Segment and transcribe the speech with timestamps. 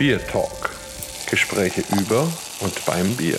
[0.00, 0.70] Beer Talk.
[1.28, 2.22] Gespräche über
[2.60, 3.36] und beim Bier.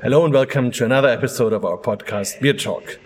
[0.00, 2.98] Hello and welcome to another episode of our podcast, Beer Talk.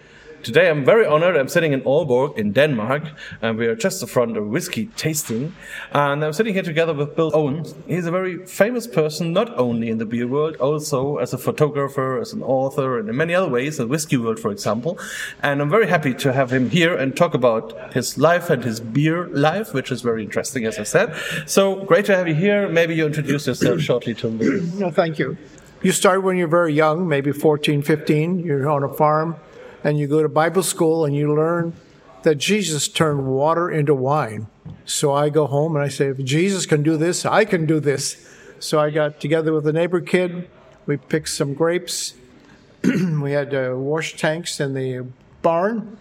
[0.42, 1.36] Today I'm very honored.
[1.36, 3.04] I'm sitting in Aalborg in Denmark,
[3.41, 5.54] and we are just in front of whiskey tasting.
[5.92, 7.64] And I'm sitting here together with Bill Owen.
[7.86, 12.18] He's a very famous person, not only in the beer world, also as a photographer,
[12.18, 14.98] as an author, and in many other ways, the whiskey world, for example.
[15.45, 18.80] And I'm very happy to have him here and talk about his life and his
[18.80, 21.15] beer life, which is very interesting, as I said.
[21.46, 22.68] So great to have you here.
[22.68, 24.68] Maybe you introduce yourself shortly to me.
[24.74, 25.37] No, thank you.
[25.82, 28.40] You start when you're very young, maybe 14, 15.
[28.40, 29.37] You're on a farm
[29.84, 31.74] and you go to Bible school and you learn
[32.23, 34.46] that Jesus turned water into wine.
[34.84, 37.80] So I go home and I say, if Jesus can do this, I can do
[37.80, 38.28] this.
[38.59, 40.48] So I got together with a neighbor kid.
[40.87, 42.14] We picked some grapes.
[42.84, 45.06] we had uh, wash tanks in the
[45.42, 45.98] barn.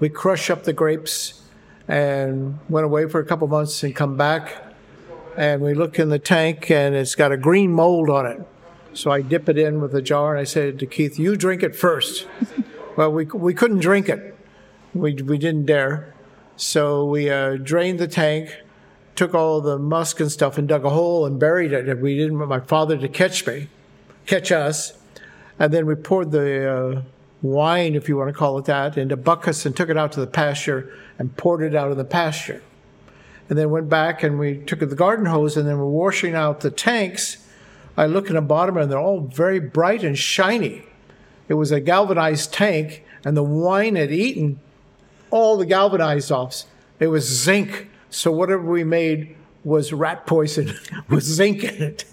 [0.00, 1.42] We crushed up the grapes
[1.88, 4.56] and went away for a couple months and come back.
[5.36, 8.40] And we look in the tank and it's got a green mold on it.
[8.94, 11.62] So I dip it in with a jar and I said to Keith, You drink
[11.62, 12.26] it first.
[12.96, 14.36] well, we, we couldn't drink it.
[14.94, 16.14] We, we didn't dare.
[16.56, 18.54] So we uh, drained the tank,
[19.14, 21.88] took all the must and stuff and dug a hole and buried it.
[21.88, 23.68] And we didn't want my father to catch me,
[24.26, 24.92] catch us.
[25.58, 27.02] And then we poured the uh,
[27.40, 30.20] wine, if you want to call it that, into buckets and took it out to
[30.20, 32.62] the pasture and poured it out in the pasture.
[33.48, 36.60] And then went back and we took the garden hose and then we're washing out
[36.60, 37.38] the tanks
[37.96, 40.84] I look in the bottom and they're all very bright and shiny.
[41.48, 44.60] It was a galvanized tank, and the wine had eaten
[45.30, 46.66] all the galvanized offs.
[46.98, 47.90] It was zinc.
[48.10, 50.74] So whatever we made was rat poison
[51.08, 52.04] with zinc in it.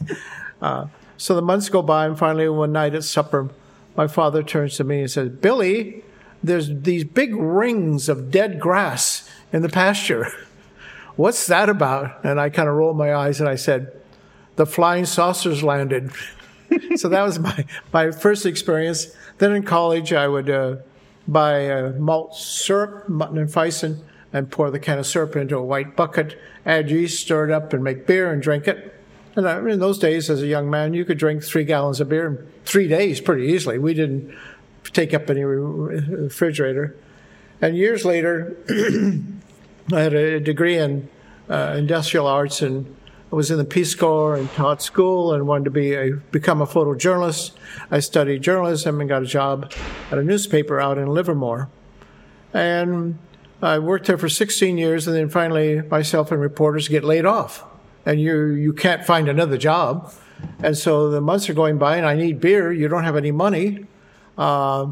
[0.61, 3.49] Uh, so the months go by, and finally one night at supper,
[3.95, 6.03] my father turns to me and says, Billy,
[6.43, 10.31] there's these big rings of dead grass in the pasture.
[11.15, 12.23] What's that about?
[12.23, 13.98] And I kind of rolled my eyes and I said,
[14.59, 16.11] the flying saucers landed.
[16.97, 19.15] so that was my, my first experience.
[19.37, 20.75] Then in college, I would uh,
[21.29, 24.03] buy uh, malt syrup, Munton-and-Fison,
[24.33, 27.71] and pour the can of syrup into a white bucket, add yeast, stir it up,
[27.71, 29.01] and make beer and drink it.
[29.37, 32.09] And I, in those days, as a young man, you could drink three gallons of
[32.09, 33.79] beer in three days pretty easily.
[33.79, 34.37] We didn't
[34.91, 36.97] take up any refrigerator.
[37.61, 38.57] And years later,
[39.93, 41.07] I had a degree in
[41.49, 42.93] uh, industrial arts and
[43.31, 46.61] I was in the Peace Corps and taught school and wanted to be a, become
[46.61, 47.51] a photojournalist.
[47.91, 49.71] I studied journalism and got a job
[50.11, 51.69] at a newspaper out in Livermore.
[52.55, 53.19] And
[53.61, 57.65] I worked there for 16 years, and then finally, myself and reporters get laid off,
[58.05, 60.11] and you you can't find another job.
[60.63, 62.71] And so the months are going by, and I need beer.
[62.71, 63.85] You don't have any money,
[64.37, 64.87] uh,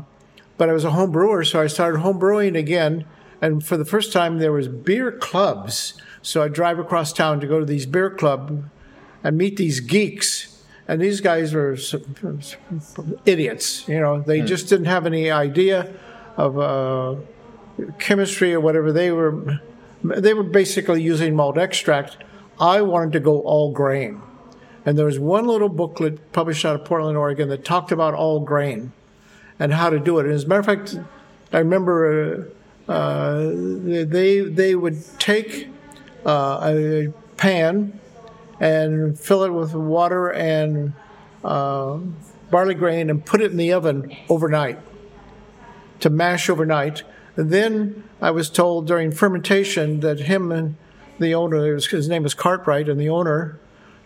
[0.57, 3.05] but I was a home brewer, so I started home brewing again.
[3.41, 7.47] And for the first time, there was beer clubs so I drive across town to
[7.47, 8.69] go to these beer club
[9.23, 10.61] and meet these geeks.
[10.85, 11.77] And these guys were
[13.25, 13.87] idiots.
[13.87, 14.45] You know, they mm.
[14.45, 15.93] just didn't have any idea
[16.35, 17.15] of uh,
[17.97, 18.91] chemistry or whatever.
[18.91, 19.61] They were
[20.03, 22.17] they were basically using malt extract.
[22.59, 24.21] I wanted to go all grain.
[24.85, 28.41] And there was one little booklet published out of Portland, Oregon that talked about all
[28.41, 28.91] grain
[29.59, 30.25] and how to do it.
[30.25, 30.99] And as a matter of fact,
[31.53, 32.51] I remember
[32.87, 35.69] uh, they they would take
[36.25, 37.99] uh, a pan
[38.59, 40.93] and fill it with water and
[41.43, 41.97] uh,
[42.49, 44.79] barley grain and put it in the oven overnight
[45.99, 47.03] to mash overnight.
[47.35, 50.75] And then I was told during fermentation that him and
[51.19, 53.59] the owner, his name was Cartwright, and the owner,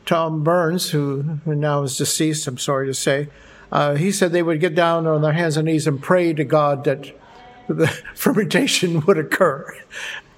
[0.06, 3.30] Tom Burns, who, who now is deceased, I'm sorry to say,
[3.72, 6.44] uh, he said they would get down on their hands and knees and pray to
[6.44, 7.12] God that
[7.68, 9.76] the fermentation would occur.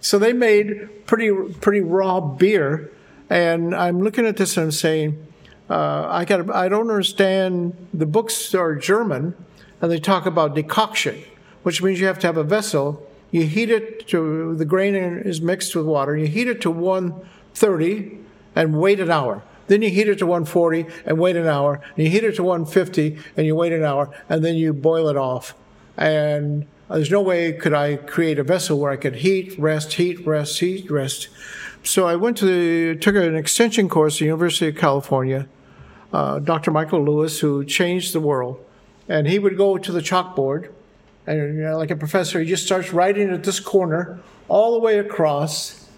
[0.02, 2.92] So they made pretty pretty raw beer,
[3.30, 5.28] and I'm looking at this and I'm saying,
[5.70, 7.88] uh, I got I don't understand.
[7.94, 9.36] The books are German,
[9.82, 11.24] and they talk about decoction,
[11.64, 13.10] which means you have to have a vessel.
[13.32, 16.16] You heat it to the grain is mixed with water.
[16.16, 18.20] You heat it to 130
[18.56, 19.42] and wait an hour.
[19.68, 21.82] Then you heat it to 140 and wait an hour.
[21.96, 25.08] And you heat it to 150 and you wait an hour, and then you boil
[25.08, 25.56] it off.
[25.98, 30.26] And there's no way could I create a vessel where I could heat, rest, heat,
[30.26, 31.30] rest, heat, rest.
[31.84, 35.48] So I went to the, took an extension course at the University of California.
[36.12, 36.72] Uh, Dr.
[36.72, 38.64] Michael Lewis, who changed the world,
[39.10, 40.70] and he would go to the chalkboard,
[41.26, 44.80] and you know, like a professor, he just starts writing at this corner all the
[44.80, 45.90] way across.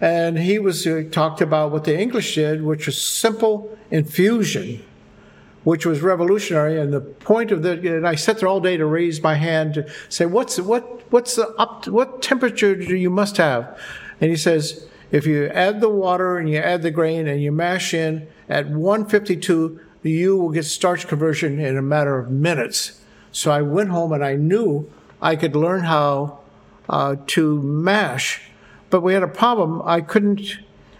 [0.00, 4.82] And he was uh, talked about what the English did, which was simple infusion
[5.64, 6.80] which was revolutionary.
[6.80, 9.74] And the point of the, and I sat there all day to raise my hand
[9.74, 13.78] to say, what's, what, what's the up, what temperature do you must have?
[14.20, 17.52] And he says, If you add the water and you add the grain and you
[17.52, 23.00] mash in at 152, you will get starch conversion in a matter of minutes.
[23.32, 24.90] So I went home and I knew
[25.22, 26.40] I could learn how
[26.88, 28.50] uh, to mash,
[28.88, 29.82] but we had a problem.
[29.84, 30.58] I couldn't.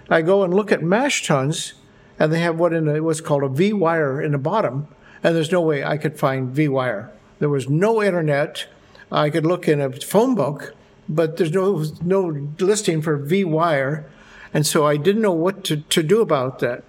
[0.09, 1.75] I go and look at mash tuns,
[2.21, 4.87] and they have what in a, what's called a V wire in the bottom,
[5.25, 7.11] and there's no way I could find V wire.
[7.41, 8.67] There was no internet.
[9.11, 10.75] I could look in a phone book,
[11.09, 14.09] but there's no no listing for V wire,
[14.55, 16.85] and so I didn't know what to, to do about that.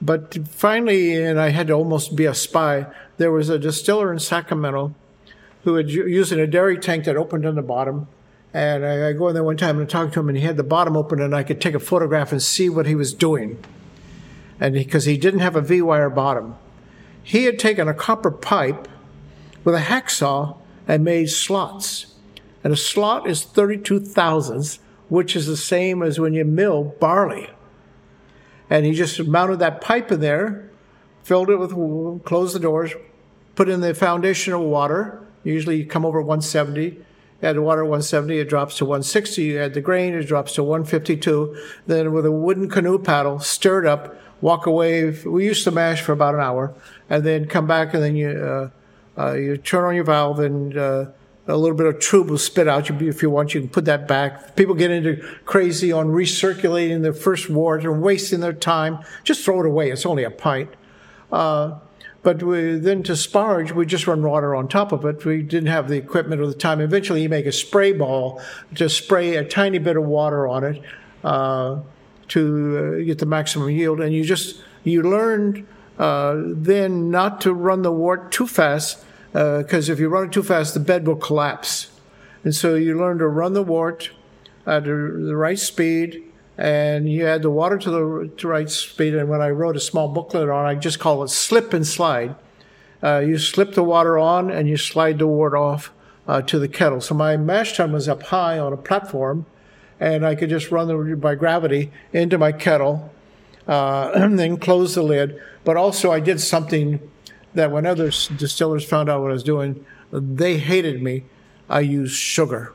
[0.00, 2.86] But finally, and I had to almost be a spy.
[3.16, 4.94] There was a distiller in Sacramento
[5.64, 8.06] who had using a dairy tank that opened on the bottom.
[8.54, 10.62] And I go in there one time and talk to him, and he had the
[10.62, 13.62] bottom open, and I could take a photograph and see what he was doing.
[14.60, 16.56] And because he, didn't have a V wire bottom,
[17.22, 18.88] he had taken a copper pipe
[19.64, 20.56] with a hacksaw
[20.86, 22.14] and made slots.
[22.62, 27.50] And a slot is 32 thousandths, which is the same as when you mill barley.
[28.68, 30.70] And he just mounted that pipe in there,
[31.22, 31.72] filled it with,
[32.24, 32.92] closed the doors,
[33.54, 35.24] put in the foundation of water.
[35.44, 37.04] Usually you come over 170.
[37.42, 39.42] Add water 170, it drops to 160.
[39.42, 41.56] You add the grain, it drops to 152.
[41.86, 45.10] Then with a wooden canoe paddle, stir it up, walk away.
[45.10, 46.74] We used to mash for about an hour,
[47.08, 48.70] and then come back, and then you uh,
[49.20, 51.06] uh, you turn on your valve, and uh,
[51.48, 52.90] a little bit of tube will spit out.
[52.90, 54.56] If you want, you can put that back.
[54.56, 58.98] People get into crazy on recirculating the first wort and wasting their time.
[59.24, 59.90] Just throw it away.
[59.90, 60.70] It's only a pint.
[61.30, 61.78] Uh,
[62.22, 65.24] but we, then to sparge, we just run water on top of it.
[65.24, 66.80] We didn't have the equipment or the time.
[66.80, 68.42] Eventually, you make a spray ball
[68.74, 70.82] to spray a tiny bit of water on it
[71.22, 71.78] uh,
[72.28, 74.00] to uh, get the maximum yield.
[74.00, 75.66] And you just you learned
[75.98, 80.32] uh, then not to run the wort too fast because uh, if you run it
[80.32, 81.90] too fast, the bed will collapse.
[82.44, 84.10] And so you learn to run the wort
[84.66, 86.22] at the right speed,
[86.56, 89.14] and you add the water to the to right speed.
[89.14, 92.34] And when I wrote a small booklet on, I just call it slip and slide.
[93.02, 95.92] Uh, you slip the water on, and you slide the wort off
[96.26, 97.00] uh, to the kettle.
[97.00, 99.46] So my mash tun was up high on a platform,
[100.00, 103.12] and I could just run the, by gravity into my kettle,
[103.66, 105.40] uh, and then close the lid.
[105.64, 107.00] But also, I did something
[107.54, 111.24] that when other distillers found out what I was doing, they hated me.
[111.68, 112.72] I used sugar.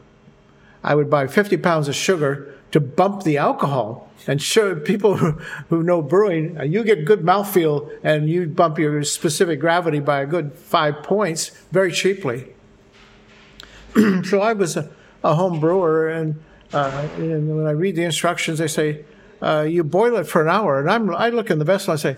[0.84, 4.10] I would buy 50 pounds of sugar to bump the alcohol.
[4.28, 9.60] And sure, people who, know brewing, you get good mouthfeel and you bump your specific
[9.60, 12.54] gravity by a good five points very cheaply.
[14.24, 14.90] so I was a,
[15.24, 16.42] a home brewer, and,
[16.74, 19.06] uh, and, when I read the instructions, they say,
[19.42, 20.80] uh, you boil it for an hour.
[20.80, 22.18] And I'm, I look in the vessel and I say,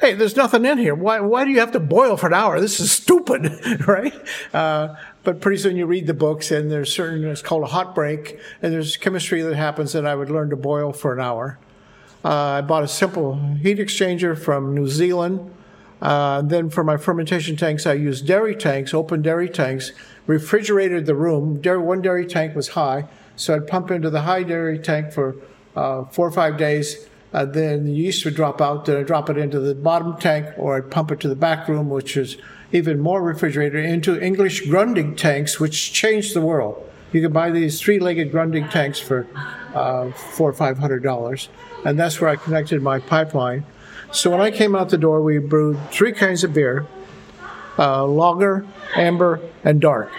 [0.00, 0.94] hey, there's nothing in here.
[0.94, 2.60] Why, why do you have to boil for an hour?
[2.60, 3.50] This is stupid,
[3.86, 4.14] right?
[4.52, 7.94] Uh, but pretty soon you read the books and there's certain, it's called a hot
[7.94, 11.58] break, and there's chemistry that happens that I would learn to boil for an hour.
[12.24, 15.54] Uh, I bought a simple heat exchanger from New Zealand.
[16.00, 19.92] Uh, then for my fermentation tanks, I used dairy tanks, open dairy tanks,
[20.26, 21.60] refrigerated the room.
[21.60, 23.08] Dairy, one dairy tank was high,
[23.38, 25.36] so I'd pump into the high dairy tank for
[25.74, 28.84] uh, four or five days uh, then the yeast would drop out.
[28.84, 31.68] Then I'd drop it into the bottom tank, or I'd pump it to the back
[31.68, 32.38] room, which is
[32.72, 36.84] even more refrigerated, into English Grundy tanks, which changed the world.
[37.12, 39.26] You can buy these three-legged Grundy tanks for
[39.74, 41.48] uh, four or five hundred dollars,
[41.84, 43.64] and that's where I connected my pipeline.
[44.10, 46.86] So when I came out the door, we brewed three kinds of beer:
[47.78, 50.10] uh, lager, amber, and dark.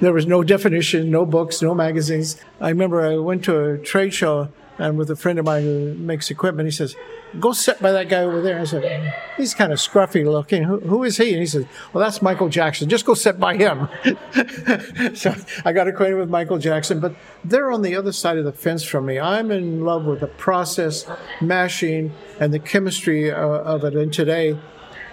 [0.00, 2.36] There was no definition, no books, no magazines.
[2.60, 5.94] I remember I went to a trade show and with a friend of mine who
[5.94, 6.96] makes equipment, he says,
[7.38, 10.64] "Go sit by that guy over there." I said, "He's kind of scruffy looking.
[10.64, 12.88] Who, who is he?" And he said, "Well, that's Michael Jackson.
[12.88, 13.88] Just go sit by him."
[15.14, 17.14] so I got acquainted with Michael Jackson, but
[17.44, 19.18] they're on the other side of the fence from me.
[19.18, 21.06] I'm in love with the process,
[21.40, 23.94] mashing, and the chemistry uh, of it.
[23.94, 24.58] And today,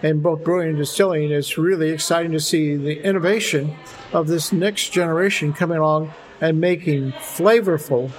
[0.04, 3.76] in both brewing and distilling, it's really exciting to see the innovation
[4.14, 8.12] of this next generation coming along and making flavorful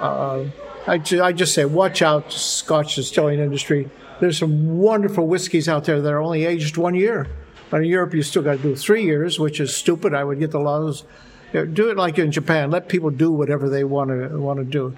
[0.00, 0.44] uh,
[0.86, 3.90] I, ju- I just say, watch out, Scotch distilling industry.
[4.20, 7.26] There's some wonderful whiskeys out there that are only aged one year.
[7.70, 10.14] But in Europe, you still got to do three years, which is stupid.
[10.14, 11.04] I would get the laws.
[11.52, 12.70] Do it like in Japan.
[12.70, 14.96] Let people do whatever they want to want to do.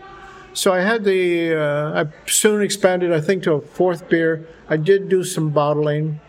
[0.52, 1.54] So I had the.
[1.54, 4.46] Uh, I soon expanded, I think, to a fourth beer.
[4.68, 6.20] I did do some bottling.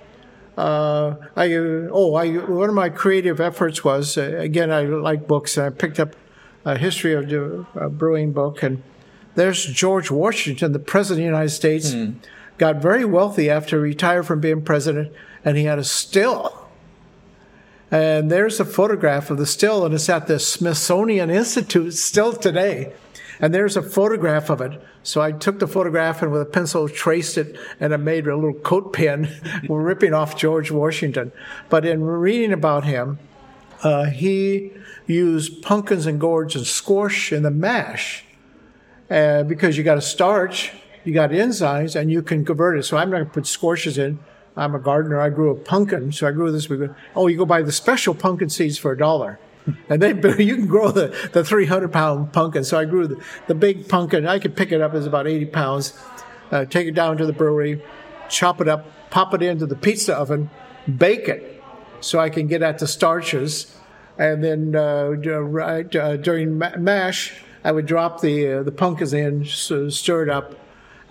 [0.58, 5.58] Uh, I oh, I one of my creative efforts was uh, again I like books
[5.58, 6.16] and I picked up
[6.66, 8.84] a history of uh, brewing book, and
[9.36, 12.16] there's George Washington, the president of the United States, mm.
[12.58, 15.12] got very wealthy after he retired from being president,
[15.44, 16.68] and he had a still.
[17.90, 22.94] And there's a photograph of the still, and it's at the Smithsonian Institute still today.
[23.42, 24.80] And there's a photograph of it.
[25.02, 28.36] So I took the photograph and with a pencil traced it, and I made a
[28.36, 29.30] little coat pin
[29.68, 31.32] We're ripping off George Washington.
[31.68, 33.18] But in reading about him,
[33.84, 34.72] uh, he
[35.08, 38.24] used pumpkins and gourds and squash in the mash
[39.10, 40.72] uh, because you got a starch,
[41.04, 42.84] you got enzymes, and you can convert it.
[42.84, 44.20] So I'm not going to put squashes in.
[44.56, 45.20] I'm a gardener.
[45.20, 46.68] I grew a pumpkin, so I grew this.
[47.16, 49.40] Oh, you go buy the special pumpkin seeds for a dollar.
[49.90, 52.64] And then you can grow the, the 300 pound pumpkin.
[52.64, 54.28] So I grew the, the big pumpkin.
[54.28, 55.98] I could pick it up as about 80 pounds,
[56.52, 57.82] uh, take it down to the brewery,
[58.30, 60.50] chop it up, pop it into the pizza oven,
[60.98, 61.62] bake it
[62.00, 63.76] so I can get at the starches.
[64.18, 69.46] And then uh, right, uh, during mash, I would drop the uh, the pumpkins in,
[69.46, 70.56] so stir it up,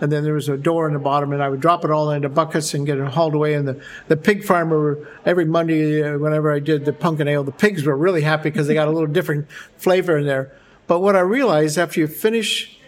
[0.01, 2.09] and then there was a door in the bottom, and I would drop it all
[2.09, 3.53] into buckets and get it hauled away.
[3.53, 7.51] And the, the pig farmer, every Monday, uh, whenever I did the pumpkin ale, the
[7.51, 10.51] pigs were really happy because they got a little different flavor in there.
[10.87, 12.79] But what I realized after you finish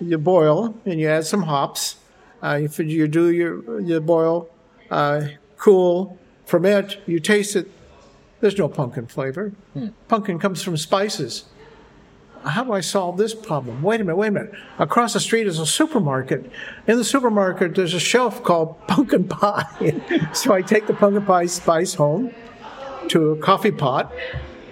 [0.00, 1.96] your boil and you add some hops,
[2.42, 4.48] uh, you, you do your, your boil,
[4.90, 7.70] uh, cool, ferment, you taste it,
[8.40, 9.52] there's no pumpkin flavor.
[9.74, 9.88] Hmm.
[10.08, 11.44] Pumpkin comes from spices
[12.44, 13.82] how do I solve this problem?
[13.82, 14.52] Wait a minute, wait a minute.
[14.78, 16.50] Across the street is a supermarket.
[16.86, 20.30] In the supermarket, there's a shelf called pumpkin pie.
[20.32, 22.34] so I take the pumpkin pie spice home
[23.08, 24.12] to a coffee pot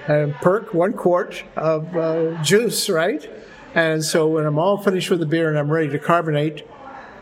[0.09, 3.29] and perk one quart of uh, juice, right?
[3.75, 6.67] And so when I'm all finished with the beer and I'm ready to carbonate,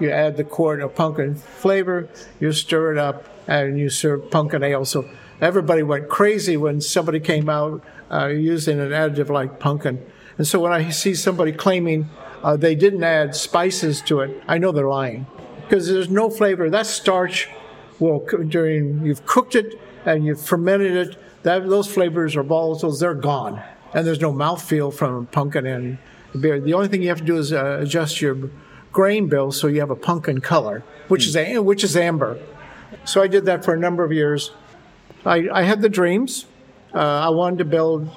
[0.01, 2.09] you add the quart of pumpkin flavor,
[2.41, 4.85] you stir it up, and you serve pumpkin ale.
[4.85, 5.09] So
[5.41, 10.05] everybody went crazy when somebody came out uh, using an additive like pumpkin.
[10.39, 12.09] And so when I see somebody claiming
[12.43, 15.27] uh, they didn't add spices to it, I know they're lying
[15.63, 16.71] because there's no flavor.
[16.71, 17.49] That starch
[17.99, 21.17] will during you've cooked it and you've fermented it.
[21.43, 23.01] That those flavors are volatiles.
[23.01, 23.63] They're gone,
[23.95, 25.99] and there's no mouthfeel from pumpkin and
[26.41, 26.61] beer.
[26.61, 28.51] The only thing you have to do is uh, adjust your
[28.93, 32.41] grain bill so you have a pumpkin color, which is which is amber.
[33.05, 34.53] So I did that for a number of years.
[35.25, 36.47] I, I had the dreams.
[36.95, 38.09] Uh, I wanted to build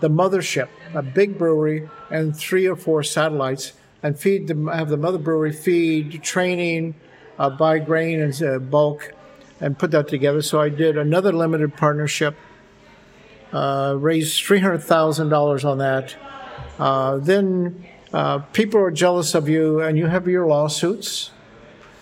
[0.00, 4.96] the mothership, a big brewery, and three or four satellites, and feed them, have the
[4.96, 6.94] mother brewery feed, training,
[7.38, 9.12] uh, buy grain and uh, bulk,
[9.60, 10.42] and put that together.
[10.42, 12.36] So I did another limited partnership,
[13.52, 16.16] uh, raised $300,000 on that.
[16.78, 21.30] Uh, then uh, people are jealous of you, and you have your lawsuits,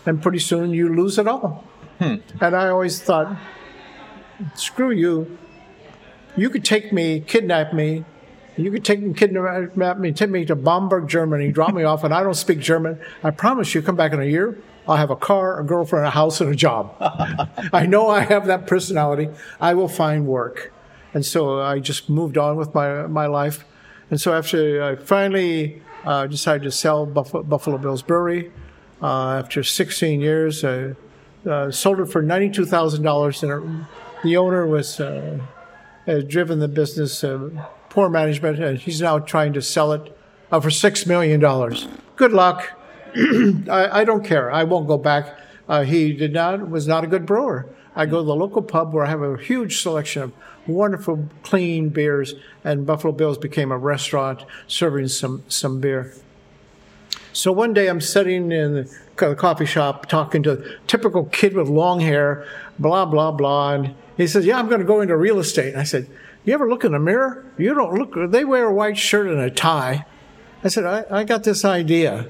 [0.04, 1.64] and pretty soon you lose it all.
[1.98, 2.16] Hmm.
[2.40, 3.36] And I always thought,
[4.54, 5.38] screw you
[6.36, 8.04] you could take me, kidnap me,
[8.56, 12.14] you could take me, kidnap me, take me to Bamberg, Germany, drop me off, and
[12.14, 12.98] I don't speak German.
[13.22, 14.58] I promise you, come back in a year,
[14.88, 16.94] I'll have a car, a girlfriend, a house, and a job.
[17.72, 19.28] I know I have that personality.
[19.60, 20.72] I will find work.
[21.12, 23.64] And so I just moved on with my, my life.
[24.10, 28.52] And so after I finally uh, decided to sell Buffalo, Buffalo Bills Brewery,
[29.02, 30.94] uh, after 16 years, I
[31.48, 33.42] uh, sold it for $92,000.
[33.42, 33.86] And
[34.22, 35.40] the owner was uh,
[36.06, 37.50] has driven the business, uh,
[37.96, 40.14] poor management, and he's now trying to sell it
[40.52, 41.40] uh, for $6 million.
[42.16, 42.78] Good luck.
[43.16, 44.52] I, I, don't care.
[44.52, 45.34] I won't go back.
[45.66, 47.66] Uh, he did not was not a good brewer.
[47.94, 50.32] I go to the local pub where I have a huge selection of
[50.66, 56.12] wonderful, clean beers, and Buffalo Bills became a restaurant serving some some beer.
[57.32, 61.68] So one day I'm sitting in the coffee shop talking to a typical kid with
[61.68, 62.46] long hair,
[62.78, 65.72] blah blah blah, and he says, Yeah, I'm going to go into real estate.
[65.72, 66.08] And I said,
[66.46, 67.44] You ever look in the mirror?
[67.58, 70.06] You don't look, they wear a white shirt and a tie.
[70.62, 72.28] I said, I, I got this idea.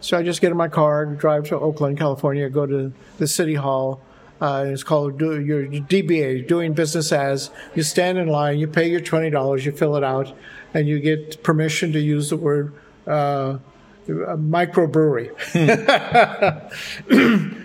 [0.00, 3.54] So I just get in my car drive to Oakland, California, go to the city
[3.54, 4.00] hall.
[4.40, 7.50] Uh, it's called do, your DBA, doing business as.
[7.74, 10.32] You stand in line, you pay your twenty dollars, you fill it out,
[10.72, 12.72] and you get permission to use the word
[13.08, 13.58] uh,
[14.06, 15.34] microbrewery.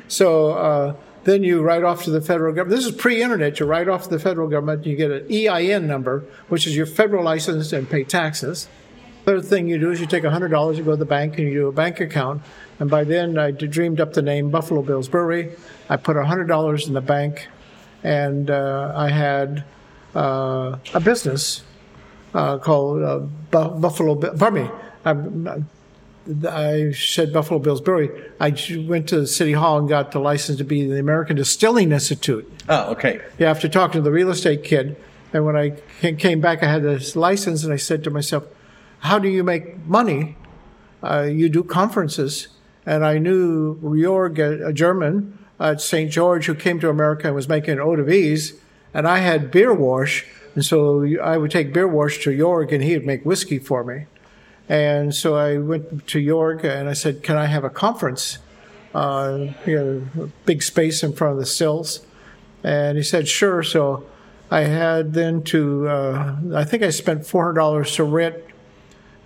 [0.07, 2.77] so uh, then you write off to the federal government.
[2.77, 3.59] This is pre-internet.
[3.59, 4.85] You write off to the federal government.
[4.85, 8.67] You get an EIN number, which is your federal license, and pay taxes.
[9.25, 11.53] Third thing you do is you take $100, you go to the bank, and you
[11.53, 12.41] do a bank account.
[12.79, 15.55] And by then, I dreamed up the name Buffalo Bills Brewery.
[15.89, 17.47] I put $100 in the bank,
[18.03, 19.63] and uh, I had
[20.13, 21.63] uh, a business
[22.33, 24.15] uh, called uh, Buffalo.
[24.15, 25.63] Pardon me.
[26.47, 28.09] I said Buffalo Bills Brewery.
[28.39, 28.55] I
[28.87, 32.49] went to the city hall and got the license to be the American Distilling Institute.
[32.69, 33.21] Oh, okay.
[33.37, 34.95] Yeah, after talking to the real estate kid,
[35.33, 35.71] and when I
[36.13, 38.45] came back, I had this license, and I said to myself,
[38.99, 40.37] "How do you make money?
[41.01, 42.47] Uh, you do conferences."
[42.85, 46.11] And I knew Jörg, a German at St.
[46.11, 48.53] George, who came to America and was making eau de vie,
[48.93, 52.83] and I had beer wash, and so I would take beer wash to Jörg, and
[52.83, 54.05] he would make whiskey for me.
[54.69, 58.39] And so I went to Jörg, and I said, "Can I have a conference?"
[58.95, 59.75] Uh, you
[60.15, 62.05] know, big space in front of the sills.
[62.63, 64.05] and he said, "Sure." So
[64.49, 68.35] I had then to, uh, I think I spent four hundred dollars to rent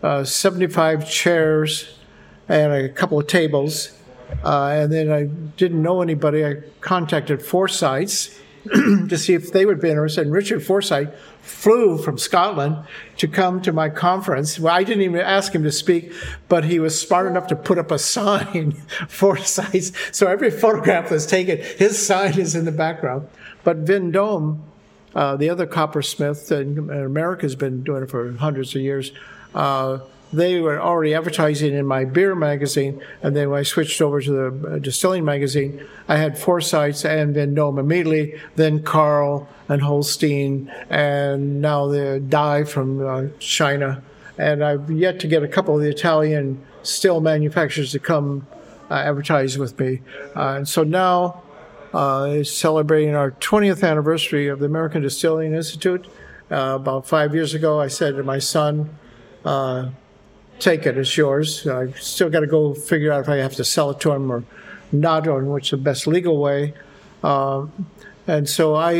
[0.01, 1.99] uh, seventy-five chairs
[2.49, 3.91] and a couple of tables.
[4.43, 5.25] Uh, and then I
[5.57, 6.45] didn't know anybody.
[6.45, 8.37] I contacted Forsyths
[8.73, 10.25] to see if they would be interested.
[10.25, 11.09] And Richard Forsyth
[11.47, 12.77] flew from Scotland
[13.17, 14.59] to come to my conference.
[14.59, 16.11] Well, I didn't even ask him to speak,
[16.49, 18.71] but he was smart enough to put up a sign,
[19.07, 19.91] Forsyths.
[20.11, 23.27] So every photograph that's taken, his sign is in the background.
[23.63, 24.63] But Vendome,
[25.15, 29.11] uh, the other coppersmith in America has been doing it for hundreds of years.
[29.55, 29.99] Uh,
[30.33, 34.31] they were already advertising in my beer magazine, and then when I switched over to
[34.31, 41.61] the uh, distilling magazine, I had Forsyths and Vendome immediately, then Carl and Holstein, and
[41.61, 44.03] now the Dye from uh, China.
[44.37, 48.45] And I've yet to get a couple of the Italian still manufacturers to come
[48.89, 50.01] uh, advertise with me.
[50.35, 51.41] Uh, and so now
[51.93, 56.07] uh, is celebrating our 20th anniversary of the American Distilling Institute.
[56.49, 58.89] Uh, about five years ago, I said to my son,
[60.59, 61.67] take it, as yours.
[61.67, 64.31] I still got to go figure out if I have to sell it to him
[64.31, 64.43] or
[64.91, 66.73] not, or which the best legal way.
[67.23, 67.67] Uh,
[68.27, 68.93] and so I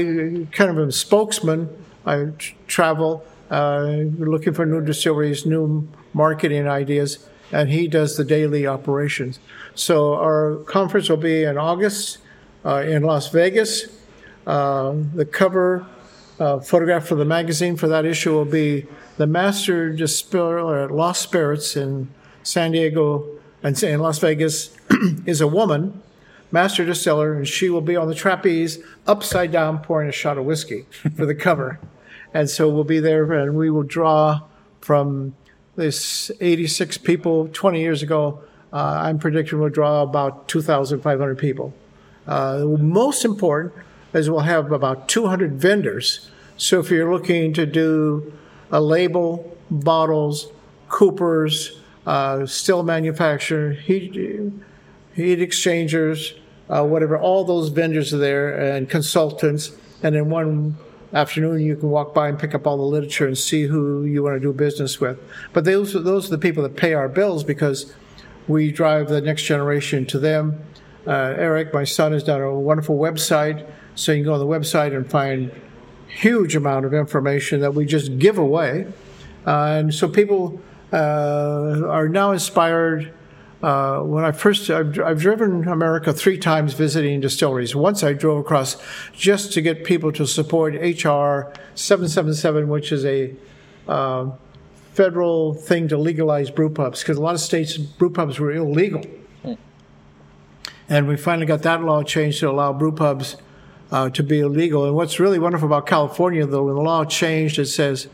[0.52, 1.70] kind of am a spokesman.
[2.06, 2.32] I
[2.68, 9.40] travel uh, looking for new distilleries, new marketing ideas, and he does the daily operations.
[9.76, 12.20] So our conference will be in August
[12.66, 13.88] uh, in Las Vegas.
[14.46, 15.86] Uh, the cover
[16.40, 18.86] uh, photograph for the magazine for that issue will be
[19.18, 22.08] the master distiller at Lost Spirits in
[22.44, 23.28] San Diego
[23.64, 24.76] and in Las Vegas
[25.26, 26.02] is a woman,
[26.52, 30.46] master distiller, and she will be on the trapeze upside down pouring a shot of
[30.46, 31.80] whiskey for the cover.
[32.34, 34.42] And so we'll be there and we will draw
[34.82, 35.34] from
[35.78, 38.42] this 86 people 20 years ago.
[38.72, 41.74] Uh, I'm predicting we'll draw about 2,500 people.
[42.28, 43.74] Uh, most important
[44.14, 46.30] is we'll have about 200 vendors.
[46.58, 48.34] So if you're looking to do
[48.72, 50.52] a label, bottles,
[50.90, 54.16] coopers, uh, still manufacturer, heat,
[55.14, 56.36] heat exchangers,
[56.70, 57.18] uh, whatever.
[57.18, 59.72] All those vendors are there and consultants.
[60.04, 60.78] And in one
[61.14, 64.24] afternoon, you can walk by and pick up all the literature and see who you
[64.24, 65.20] want to do business with.
[65.54, 67.94] But those those are the people that pay our bills because
[68.48, 70.62] we drive the next generation to them.
[71.06, 74.46] Uh, Eric, my son, has done a wonderful website, so you can go on the
[74.46, 75.52] website and find
[76.08, 78.88] huge amount of information that we just give away.
[79.46, 83.14] Uh, and so people uh, are now inspired.
[83.62, 87.76] Uh, when I first, I've, I've, driven America three times visiting distilleries.
[87.76, 88.78] Once I drove across
[89.14, 93.34] just to get people to support HR 777, which is a
[93.88, 94.30] uh,
[94.94, 99.02] federal thing to legalize brew pubs, because a lot of states brew pubs were illegal.
[99.42, 99.54] Hmm.
[100.88, 103.38] And we finally got that law changed to allow brew pubs
[103.92, 104.86] uh, to be illegal.
[104.86, 108.08] And what's really wonderful about California, though, when the law changed, it says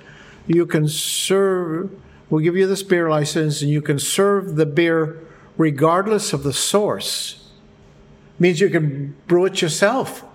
[0.47, 1.89] you can serve,
[2.29, 5.19] we'll give you this beer license, and you can serve the beer
[5.57, 7.49] regardless of the source.
[8.39, 10.25] means you can brew it yourself.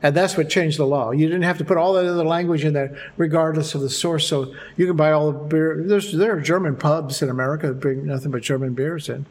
[0.00, 1.10] And that's what changed the law.
[1.10, 4.28] You didn't have to put all that other language in there, regardless of the source.
[4.28, 5.82] So you can buy all the beer.
[5.84, 9.26] There's, there are German pubs in America that bring nothing but German beers in.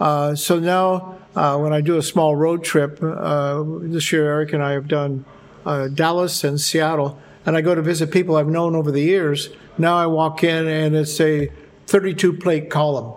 [0.00, 4.52] Uh, so now, uh, when I do a small road trip, uh, this year Eric
[4.52, 5.24] and I have done
[5.64, 9.48] uh, Dallas and Seattle, and I go to visit people I've known over the years.
[9.78, 11.50] Now I walk in and it's a
[11.86, 13.14] 32 plate column,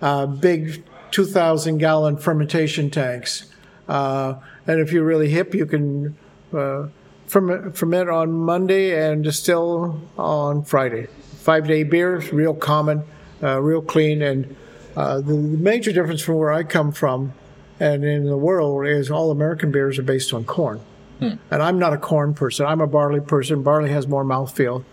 [0.00, 3.52] uh, big 2,000 gallon fermentation tanks.
[3.86, 4.36] and
[4.66, 6.16] if you're really hip, you can
[7.26, 11.08] ferment on Monday and distill on Friday.
[11.40, 13.04] Five day beers, real common,
[13.40, 14.56] real clean, and
[14.98, 17.32] uh, the major difference from where I come from
[17.78, 20.80] and in the world is all American beers are based on corn.
[21.20, 21.34] Hmm.
[21.52, 22.66] And I'm not a corn person.
[22.66, 23.62] I'm a barley person.
[23.62, 24.84] Barley has more mouthfeel.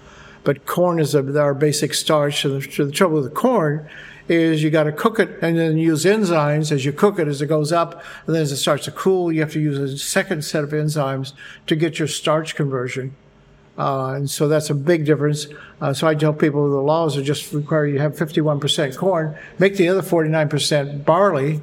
[0.44, 2.46] But corn is a, our basic starch.
[2.46, 3.90] And the, the trouble with the corn
[4.30, 7.42] is you got to cook it and then use enzymes as you cook it as
[7.42, 8.04] it goes up.
[8.28, 10.70] And then as it starts to cool, you have to use a second set of
[10.70, 11.34] enzymes
[11.66, 13.16] to get your starch conversion.
[13.78, 15.48] Uh, and so that's a big difference.
[15.82, 19.76] Uh, so I tell people the laws are just require you have 51% corn, make
[19.76, 21.62] the other 49% barley.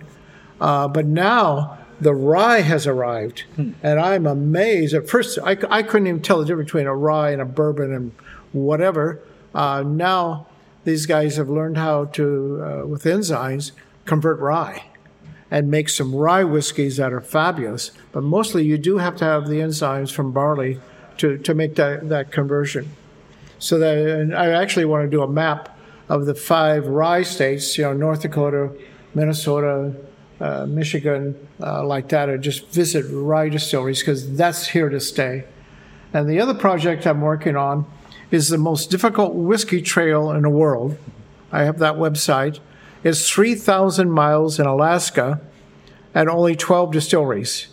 [0.61, 3.73] Uh, but now the rye has arrived, hmm.
[3.83, 4.95] and I'm amazed.
[4.95, 7.93] At first, I, I couldn't even tell the difference between a rye and a bourbon
[7.93, 8.13] and
[8.53, 9.21] whatever.
[9.55, 10.47] Uh, now
[10.85, 13.73] these guys have learned how to, uh, with enzymes,
[14.05, 14.85] convert rye.
[15.51, 17.91] and make some rye whiskeys that are fabulous.
[18.11, 20.81] But mostly you do have to have the enzymes from barley
[21.23, 22.91] to, to make that, that conversion.
[23.61, 27.85] So that I actually want to do a map of the five rye states, you
[27.85, 28.73] know, North Dakota,
[29.15, 29.95] Minnesota,
[30.41, 35.45] uh, Michigan, uh, like that, or just visit rye distilleries because that's here to stay.
[36.13, 37.87] And the other project I'm working on
[38.33, 40.99] is the most difficult whiskey trail in the world.
[41.53, 42.59] I have that website.
[43.05, 45.41] It's 3,000 miles in Alaska
[46.15, 47.69] and only 12 distilleries.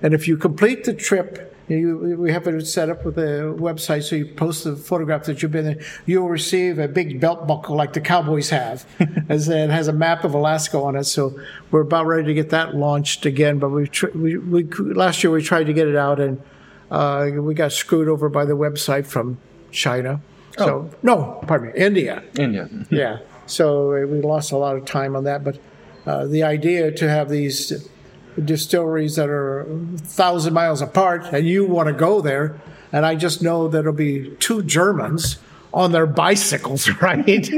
[0.00, 4.02] And if you complete the trip, you, we have it set up with a website
[4.04, 5.80] so you post the photograph that you've been there.
[6.06, 8.84] You'll receive a big belt buckle like the Cowboys have,
[9.28, 11.04] as it has a map of Alaska on it.
[11.04, 11.38] So
[11.70, 13.58] we're about ready to get that launched again.
[13.58, 16.42] But we, tr- we, we last year we tried to get it out and
[16.90, 19.38] uh, we got screwed over by the website from
[19.70, 20.20] China.
[20.58, 20.96] So Oh.
[21.02, 22.22] no, pardon me, India.
[22.38, 22.68] India.
[22.90, 23.20] Yeah.
[23.46, 25.42] So uh, we lost a lot of time on that.
[25.42, 25.58] But
[26.04, 27.88] uh, the idea to have these
[28.42, 32.60] distilleries that are a thousand miles apart and you want to go there,
[32.92, 35.38] and I just know that it'll be two Germans
[35.74, 37.24] on their bicycles, right?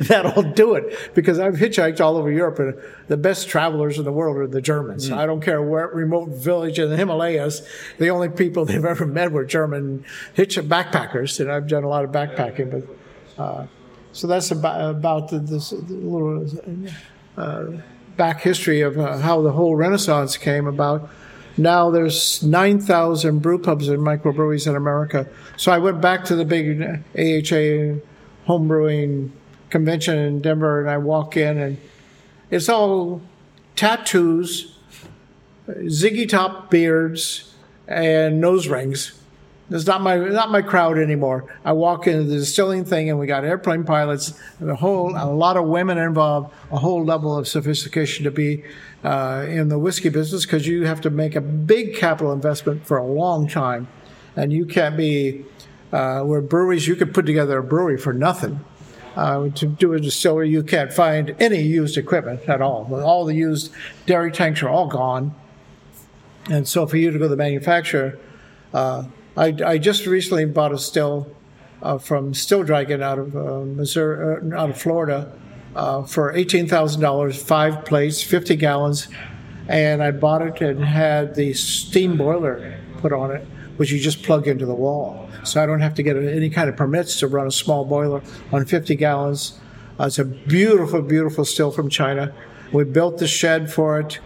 [0.00, 2.74] That'll do it because I've hitchhiked all over Europe, and
[3.08, 5.10] the best travelers in the world are the Germans.
[5.10, 7.66] I don't care where remote village in the Himalayas,
[7.98, 12.04] the only people they've ever met were German hitch backpackers, and I've done a lot
[12.04, 13.42] of backpacking, but.
[13.42, 13.66] Uh,
[14.12, 16.44] so that's about, about the, this little
[17.36, 17.64] uh,
[18.16, 21.08] back history of uh, how the whole Renaissance came about.
[21.56, 25.26] Now there's 9,000 brew pubs and microbreweries in America.
[25.56, 28.00] So I went back to the big AHA
[28.46, 29.30] homebrewing
[29.68, 31.76] convention in Denver, and I walk in, and
[32.50, 33.22] it's all
[33.76, 34.76] tattoos,
[35.88, 37.54] ZZ Top beards,
[37.86, 39.19] and nose rings.
[39.70, 41.44] It's not my not my crowd anymore.
[41.64, 45.30] I walk into the distilling thing, and we got airplane pilots, and a whole a
[45.30, 48.64] lot of women involved, a whole level of sophistication to be
[49.04, 52.96] uh, in the whiskey business because you have to make a big capital investment for
[52.96, 53.86] a long time,
[54.34, 55.44] and you can't be
[55.92, 58.64] uh, where breweries you could put together a brewery for nothing.
[59.14, 62.92] Uh, to do a distillery, you can't find any used equipment at all.
[63.04, 63.72] All the used
[64.06, 65.32] dairy tanks are all gone,
[66.48, 68.18] and so for you to go to the manufacturer.
[68.74, 69.04] Uh,
[69.36, 71.34] I, I just recently bought a still
[71.82, 75.32] uh, from Still Dragon out of uh, Missouri, uh, out of Florida,
[75.74, 79.08] uh, for eighteen thousand dollars, five plates, fifty gallons,
[79.68, 84.22] and I bought it and had the steam boiler put on it, which you just
[84.22, 85.28] plug into the wall.
[85.44, 88.20] So I don't have to get any kind of permits to run a small boiler
[88.52, 89.58] on fifty gallons.
[89.98, 92.34] Uh, it's a beautiful, beautiful still from China.
[92.72, 94.18] We built the shed for it,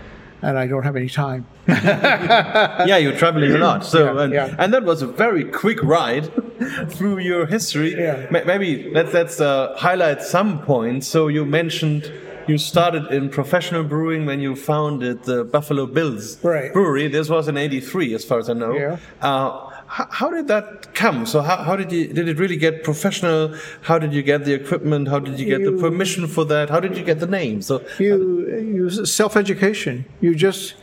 [0.45, 1.47] and I don't have any time.
[1.69, 3.85] yeah, you're traveling a lot.
[3.85, 4.57] So, Yeah, and, yeah.
[4.59, 6.27] and that was a very quick ride
[6.91, 7.93] through your history.
[7.97, 8.27] Yeah.
[8.31, 11.07] Maybe let's let's uh, highlight some points.
[11.09, 12.13] So you mentioned
[12.47, 16.73] you started in professional brewing when you founded the Buffalo Bills Right.
[16.73, 17.09] Brewery.
[17.09, 18.75] This was in '83, as far as I know.
[18.75, 18.99] Yeah.
[19.23, 21.25] Uh, how, how did that come?
[21.25, 23.55] So how, how did you did it really get professional?
[23.83, 25.07] How did you get the equipment?
[25.07, 26.69] How did you get the permission for that?
[26.69, 27.63] How did you get the name?
[27.63, 30.05] So You use self education.
[30.21, 30.75] You just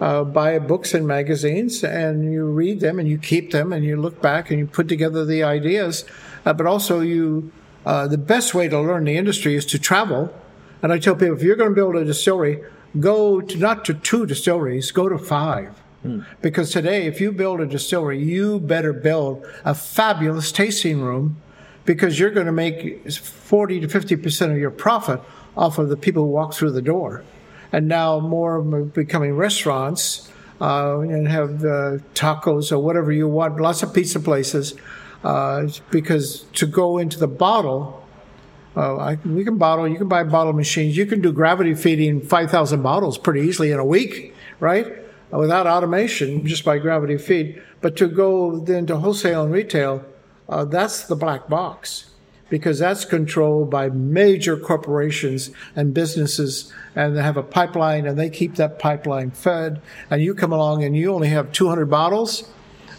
[0.00, 3.96] uh, buy books and magazines and you read them and you keep them and you
[3.96, 6.04] look back and you put together the ideas.
[6.46, 7.50] Uh, but also, you
[7.84, 10.32] uh, the best way to learn the industry is to travel.
[10.80, 12.62] And I tell people if you're going to build a distillery,
[13.00, 15.79] go to not to two distilleries, go to five.
[16.40, 21.40] Because today, if you build a distillery, you better build a fabulous tasting room
[21.84, 25.20] because you're going to make 40 to 50% of your profit
[25.56, 27.22] off of the people who walk through the door.
[27.72, 33.60] And now more are becoming restaurants uh, and have uh, tacos or whatever you want,
[33.60, 34.74] lots of pizza places.
[35.22, 38.06] Uh, because to go into the bottle,
[38.76, 40.96] uh, I, we can bottle, you can buy bottle machines.
[40.96, 44.86] You can do gravity feeding 5,000 bottles pretty easily in a week, right?
[45.32, 47.62] Without automation, just by gravity feed.
[47.80, 50.04] But to go then to wholesale and retail,
[50.48, 52.10] uh, that's the black box
[52.50, 58.28] because that's controlled by major corporations and businesses and they have a pipeline and they
[58.28, 59.80] keep that pipeline fed.
[60.10, 62.50] And you come along and you only have 200 bottles.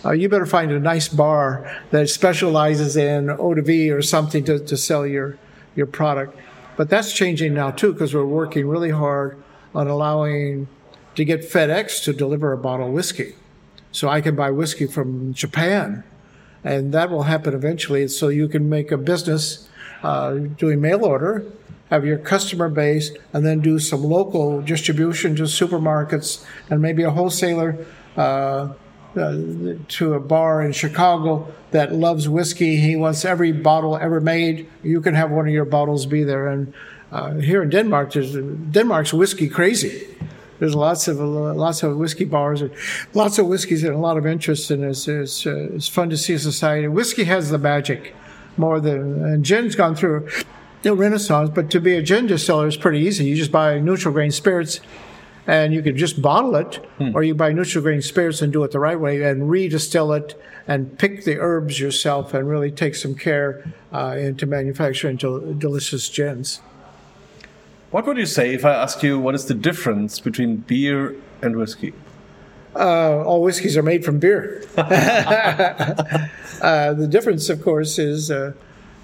[0.03, 4.43] Uh, you better find a nice bar that specializes in eau de vie or something
[4.45, 5.37] to, to sell your,
[5.75, 6.35] your product.
[6.77, 9.43] But that's changing now too because we're working really hard
[9.75, 10.67] on allowing
[11.21, 13.35] to get FedEx to deliver a bottle of whiskey.
[13.91, 16.03] So I can buy whiskey from Japan
[16.63, 18.07] and that will happen eventually.
[18.07, 19.69] So you can make a business
[20.01, 21.45] uh, doing mail order,
[21.91, 27.11] have your customer base, and then do some local distribution to supermarkets and maybe a
[27.11, 27.85] wholesaler
[28.17, 28.73] uh,
[29.15, 29.37] uh,
[29.89, 32.77] to a bar in Chicago that loves whiskey.
[32.77, 34.67] He wants every bottle ever made.
[34.81, 36.47] You can have one of your bottles be there.
[36.47, 36.73] And
[37.11, 40.07] uh, here in Denmark, Denmark's whiskey crazy.
[40.61, 42.71] There's lots of lots of whiskey bars and
[43.15, 46.15] lots of whiskeys and a lot of interest and it's it's, uh, it's fun to
[46.15, 46.87] see a society.
[46.87, 48.13] Whiskey has the magic
[48.57, 50.29] more than and gin's gone through
[50.85, 53.25] a renaissance, but to be a gin distiller is pretty easy.
[53.25, 54.81] You just buy neutral grain spirits
[55.47, 57.15] and you can just bottle it, hmm.
[57.15, 60.39] or you buy neutral grain spirits and do it the right way and redistill it
[60.67, 66.07] and pick the herbs yourself and really take some care uh, into manufacturing del- delicious
[66.07, 66.61] gins.
[67.91, 71.57] What would you say if I ask you what is the difference between beer and
[71.57, 71.93] whiskey?
[72.73, 74.63] Uh, all whiskeys are made from beer.
[74.77, 78.53] uh, the difference, of course, is uh,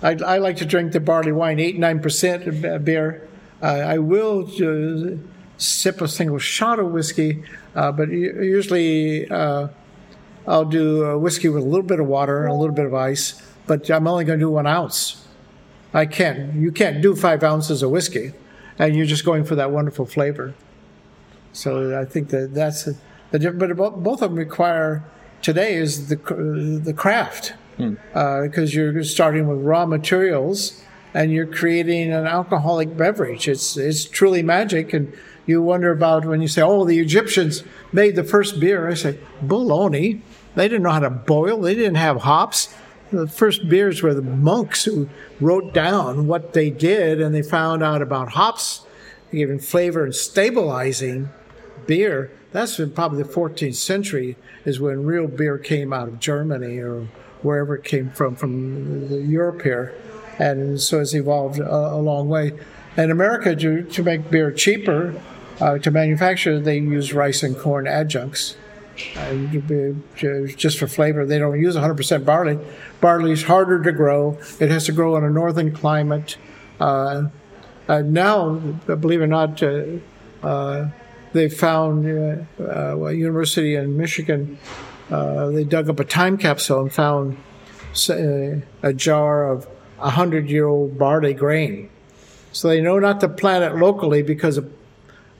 [0.01, 3.27] I, I, like to drink the barley wine, 8 9% beer.
[3.61, 5.17] Uh, I will uh,
[5.57, 7.43] sip a single shot of whiskey,
[7.75, 12.75] uh, but usually I'll do whiskey with a little bit of water and a little
[12.75, 15.27] bit of ice, but I'm only going to do one ounce.
[15.93, 18.31] I can't, you can't do five ounces of whiskey,
[18.79, 20.53] and you're just going for that wonderful flavor.
[21.53, 22.89] So I think that that's
[23.31, 23.77] the difference.
[23.77, 25.03] But both of them require
[25.41, 26.15] today is the
[26.83, 28.59] the craft because hmm.
[28.59, 33.47] uh, you're starting with raw materials and you're creating an alcoholic beverage.
[33.47, 35.13] It's it's truly magic, and
[35.45, 39.19] you wonder about when you say, "Oh, the Egyptians made the first beer." I say,
[39.43, 40.21] "Baloney!
[40.55, 41.61] They didn't know how to boil.
[41.61, 42.73] They didn't have hops.
[43.11, 47.81] The first beers were the monks who wrote down what they did and they found
[47.81, 48.85] out about hops
[49.31, 51.29] giving flavor and stabilizing
[51.85, 52.31] beer.
[52.51, 57.07] That's probably the 14th century is when real beer came out of Germany or
[57.41, 59.93] wherever it came from, from Europe here.
[60.39, 62.53] And so it's evolved a, a long way.
[62.95, 65.19] In America, to, to make beer cheaper,
[65.59, 68.55] uh, to manufacture, they use rice and corn adjuncts.
[69.15, 69.33] Uh,
[70.55, 71.25] just for flavor.
[71.25, 72.59] They don't use 100% barley.
[73.01, 74.37] Barley is harder to grow.
[74.59, 76.37] It has to grow in a northern climate.
[76.79, 77.29] Uh,
[77.87, 79.83] uh, now, believe it or not, uh,
[80.43, 80.89] uh,
[81.33, 84.57] they found a university in Michigan.
[85.09, 87.37] they dug up a time capsule and found
[88.09, 89.67] a jar of
[89.99, 91.89] a hundred-year-old barley grain.
[92.51, 94.71] So they know not to plant it locally because of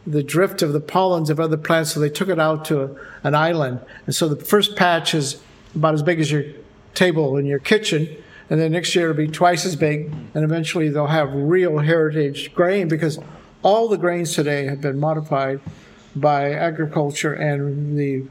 [0.07, 3.35] the drift of the pollens of other plants, so they took it out to an
[3.35, 3.81] island.
[4.05, 5.41] And so the first patch is
[5.75, 6.45] about as big as your
[6.93, 8.07] table in your kitchen,
[8.49, 12.53] and then next year it'll be twice as big, and eventually they'll have real heritage
[12.53, 13.19] grain because
[13.63, 15.59] all the grains today have been modified
[16.15, 18.23] by agriculture and the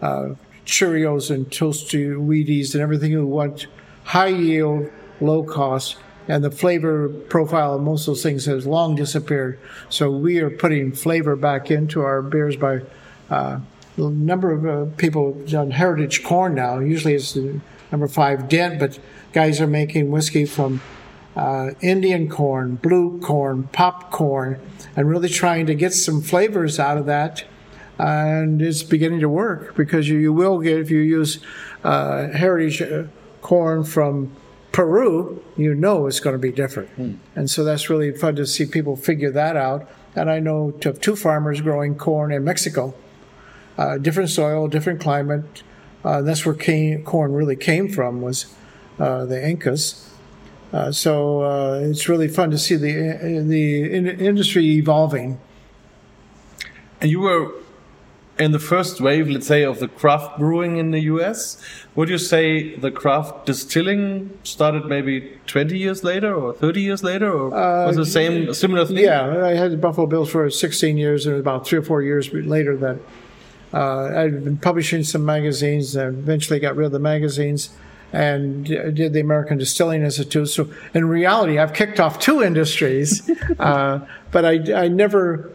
[0.00, 3.66] uh, Cheerios and toasty Wheaties and everything who want
[4.04, 4.88] high yield,
[5.20, 5.96] low cost
[6.28, 9.58] and the flavor profile of most of those things has long disappeared.
[9.88, 12.80] So we are putting flavor back into our beers by
[13.30, 13.60] uh,
[13.96, 16.78] a number of uh, people done heritage corn now.
[16.78, 17.60] Usually it's the
[17.92, 18.98] number five dent, but
[19.32, 20.80] guys are making whiskey from
[21.36, 24.58] uh, Indian corn, blue corn, popcorn,
[24.96, 27.44] and really trying to get some flavors out of that.
[27.98, 31.38] And it's beginning to work because you, you will get, if you use
[31.84, 33.04] uh, heritage uh,
[33.40, 34.34] corn from
[34.74, 36.90] Peru, you know it's going to be different.
[36.96, 37.18] Mm.
[37.36, 39.88] And so that's really fun to see people figure that out.
[40.16, 42.92] And I know of two farmers growing corn in Mexico,
[43.78, 45.62] uh, different soil, different climate.
[46.04, 48.52] Uh, that's where came, corn really came from was
[48.98, 50.10] uh, the Incas.
[50.72, 55.38] Uh, so uh, it's really fun to see the the in- industry evolving.
[57.00, 57.52] And you were
[58.38, 61.62] in the first wave, let's say, of the craft brewing in the US,
[61.94, 67.30] would you say the craft distilling started maybe 20 years later or 30 years later,
[67.32, 68.98] or uh, was the same, similar thing?
[68.98, 72.76] Yeah, I had Buffalo Bills for 16 years, and about three or four years later
[72.76, 72.98] that
[73.72, 77.70] uh, I'd been publishing some magazines, and eventually got rid of the magazines
[78.12, 80.48] and did the American Distilling Institute.
[80.48, 85.52] So in reality, I've kicked off two industries, uh, but I, I never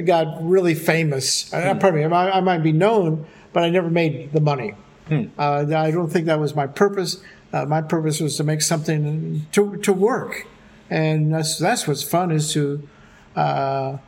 [0.00, 1.50] got really famous.
[1.50, 1.80] Mm.
[1.80, 4.74] Pardon me, I, I, might be known, but I never made the money.
[5.08, 5.30] Mm.
[5.38, 7.22] Uh, I don't think that was my purpose.
[7.52, 10.46] Uh, my purpose was to make something to to work,
[10.90, 12.88] and that's that's what's fun is to
[13.36, 13.98] uh,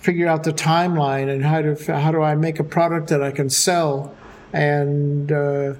[0.00, 3.32] figure out the timeline and how to how do I make a product that I
[3.32, 4.14] can sell,
[4.52, 5.74] and uh,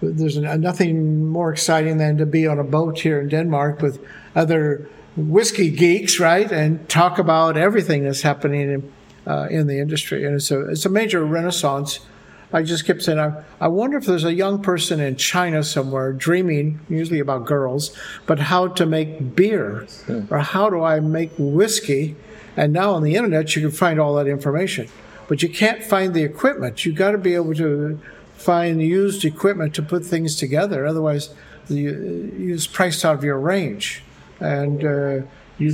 [0.00, 3.98] there's nothing more exciting than to be on a boat here in Denmark with
[4.34, 4.88] other
[5.28, 8.92] whiskey geeks, right, and talk about everything that's happening in,
[9.26, 10.24] uh, in the industry.
[10.24, 12.00] And it's a, it's a major renaissance.
[12.52, 16.12] I just kept saying, I, I wonder if there's a young person in China somewhere
[16.12, 19.86] dreaming, usually about girls, but how to make beer
[20.30, 22.16] or how do I make whiskey.
[22.56, 24.88] And now on the internet, you can find all that information.
[25.28, 26.84] But you can't find the equipment.
[26.84, 28.00] You've got to be able to
[28.34, 30.86] find used equipment to put things together.
[30.86, 31.32] Otherwise,
[31.68, 34.02] the, it's priced out of your range
[34.40, 35.26] and uh,
[35.58, 35.70] you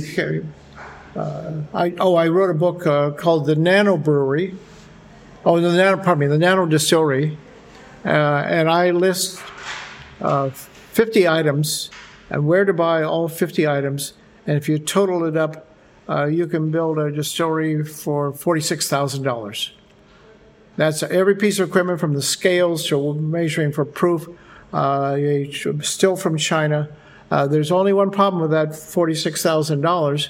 [1.73, 4.55] I, oh, I wrote a book uh, called The Nano Brewery.
[5.45, 7.37] Oh, the Nano, pardon me, the Nano Distillery.
[8.05, 9.41] Uh, and I list
[10.21, 11.89] uh, 50 items
[12.29, 14.13] and where to buy all 50 items.
[14.45, 15.67] And if you total it up,
[16.09, 19.71] uh, you can build a distillery for $46,000.
[20.77, 24.27] That's every piece of equipment from the scales to measuring for proof,
[24.71, 25.17] uh,
[25.81, 26.89] still from China.
[27.29, 30.29] Uh, there's only one problem with that $46,000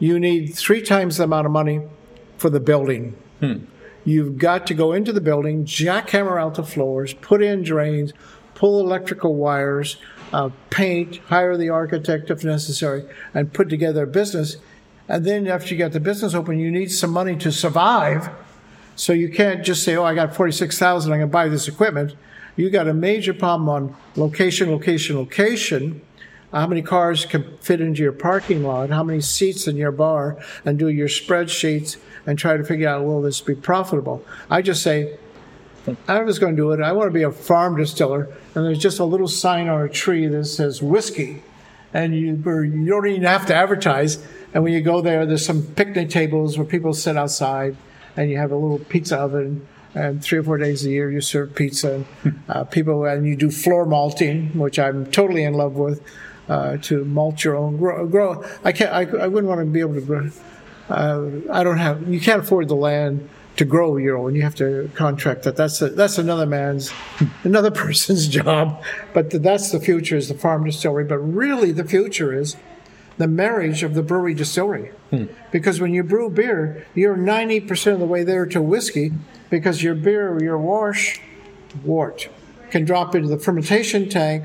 [0.00, 1.82] you need three times the amount of money
[2.38, 3.16] for the building.
[4.04, 8.12] You've got to go into the building, jackhammer out the floors, put in drains,
[8.54, 9.98] pull electrical wires,
[10.32, 14.56] uh, paint, hire the architect if necessary, and put together a business.
[15.06, 18.30] And then after you get the business open, you need some money to survive.
[18.96, 21.12] So you can't just say, "Oh, I got forty-six thousand.
[21.12, 22.14] I can buy this equipment."
[22.56, 26.02] You got a major problem on location, location, location.
[26.52, 28.90] How many cars can fit into your parking lot?
[28.90, 30.36] How many seats in your bar?
[30.64, 34.24] And do your spreadsheets and try to figure out will this be profitable?
[34.50, 35.16] I just say,
[36.06, 36.80] I was going to do it.
[36.80, 39.88] I want to be a farm distiller, and there's just a little sign on a
[39.88, 41.42] tree that says whiskey,
[41.94, 44.24] and you you don't even have to advertise.
[44.52, 47.76] And when you go there, there's some picnic tables where people sit outside,
[48.16, 49.66] and you have a little pizza oven.
[49.94, 52.04] And three or four days a year, you serve pizza.
[52.24, 56.02] And, uh, people and you do floor malting, which I'm totally in love with.
[56.48, 58.44] Uh, to malt your own grow, grow.
[58.64, 58.92] I can't.
[58.92, 60.30] I, I wouldn't want to be able to grow.
[60.88, 62.12] Uh, I don't have.
[62.12, 64.34] You can't afford the land to grow your own.
[64.34, 65.54] You have to contract that.
[65.54, 66.92] That's a, that's another man's,
[67.44, 68.82] another person's job.
[69.12, 71.04] But that's the future is the farm distillery.
[71.04, 72.56] But really, the future is
[73.20, 74.92] the marriage of the brewery distillery.
[75.52, 79.12] Because when you brew beer, you're 90% of the way there to whiskey
[79.50, 81.20] because your beer, your wash,
[81.84, 82.28] wort,
[82.70, 84.44] can drop into the fermentation tank.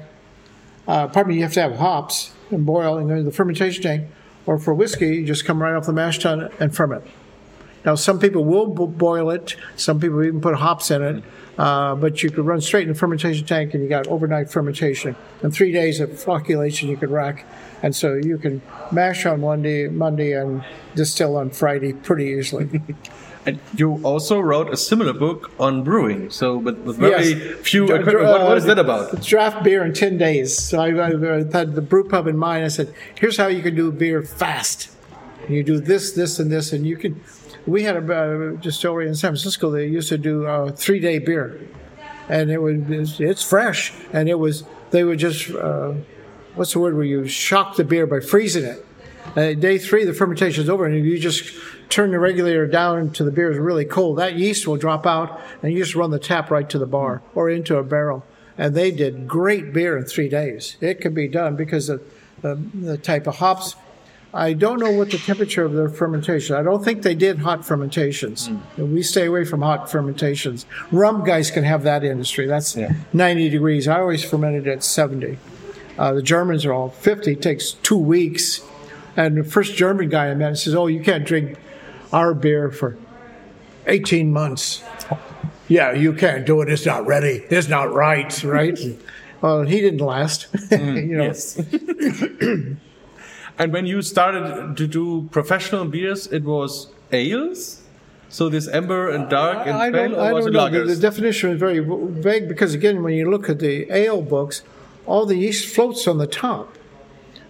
[0.88, 3.82] Uh, pardon me, you have to have hops and boil and go into the fermentation
[3.82, 4.10] tank.
[4.46, 7.06] Or for whiskey, you just come right off the mash tun and ferment.
[7.86, 9.56] Now, some people will bo- boil it.
[9.78, 11.24] Some people even put hops in it.
[11.58, 15.16] Uh, but you could run straight in the fermentation tank, and you got overnight fermentation.
[15.42, 17.46] In three days of flocculation, you could rack,
[17.82, 20.64] and so you can mash on Monday, Monday, and
[20.96, 22.82] distill on Friday pretty easily.
[23.48, 27.60] And you also wrote a similar book on brewing, so with, with very Yes.
[27.62, 28.26] few equipment.
[28.26, 29.22] What, what is that about?
[29.22, 30.58] Draft beer in 10 days.
[30.58, 32.66] So I, I, I had the brew pub in mind.
[32.66, 34.90] I said, here's how you can do beer fast.
[35.48, 37.22] You do this, this, and this, and you can.
[37.68, 41.20] We had a uh, distillery in San Francisco that used to do uh, three day
[41.20, 41.60] beer.
[42.30, 43.94] And it was, it's fresh.
[44.14, 45.94] And it was, they would just, uh,
[46.56, 48.86] what's the word where you shock the beer by freezing it.
[49.36, 51.52] Day three, the fermentation is over, and you just
[51.90, 55.42] turn the regulator down to the beer is really cold, that yeast will drop out,
[55.62, 58.24] and you just run the tap right to the bar or into a barrel.
[58.58, 60.78] And they did great beer in three days.
[60.80, 62.02] It could be done because of
[62.42, 63.76] the, the type of hops.
[64.36, 66.58] I don't know what the temperature of their fermentation.
[66.58, 68.50] I don't think they did hot fermentations.
[68.78, 70.66] We stay away from hot fermentations.
[70.92, 72.46] Rum guys can have that industry.
[72.46, 72.76] That's
[73.14, 73.88] 90 degrees.
[73.88, 75.38] I always fermented at 70.
[75.98, 77.32] Uh, the Germans are all 50.
[77.32, 78.62] It takes two weeks.
[79.16, 81.58] And the first German guy I met says, "Oh, you can't drink
[82.12, 82.98] our beer for
[83.88, 84.84] 18 months."
[85.70, 86.70] Yeah, you can't do it.
[86.70, 87.46] It's not ready.
[87.50, 88.78] It's not right, right?
[89.42, 90.48] well, he didn't last.
[90.72, 91.34] you know,
[93.58, 97.82] And when you started to do professional beers, it was ales.
[98.28, 100.70] So this amber and dark and I pale, don't, or I was don't know.
[100.70, 104.64] The, the definition is very vague because, again, when you look at the ale books,
[105.06, 106.76] all the yeast floats on the top.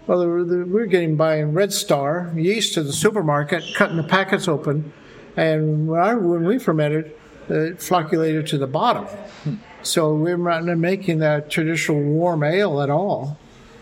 [0.06, 4.48] Well, the, the, we're getting buying Red Star yeast to the supermarket, cutting the packets
[4.48, 4.94] open,
[5.36, 7.16] and when, I, when we fermented,
[7.50, 9.08] it flocculated to the bottom.
[9.82, 13.40] So we're not making that traditional warm ale at all,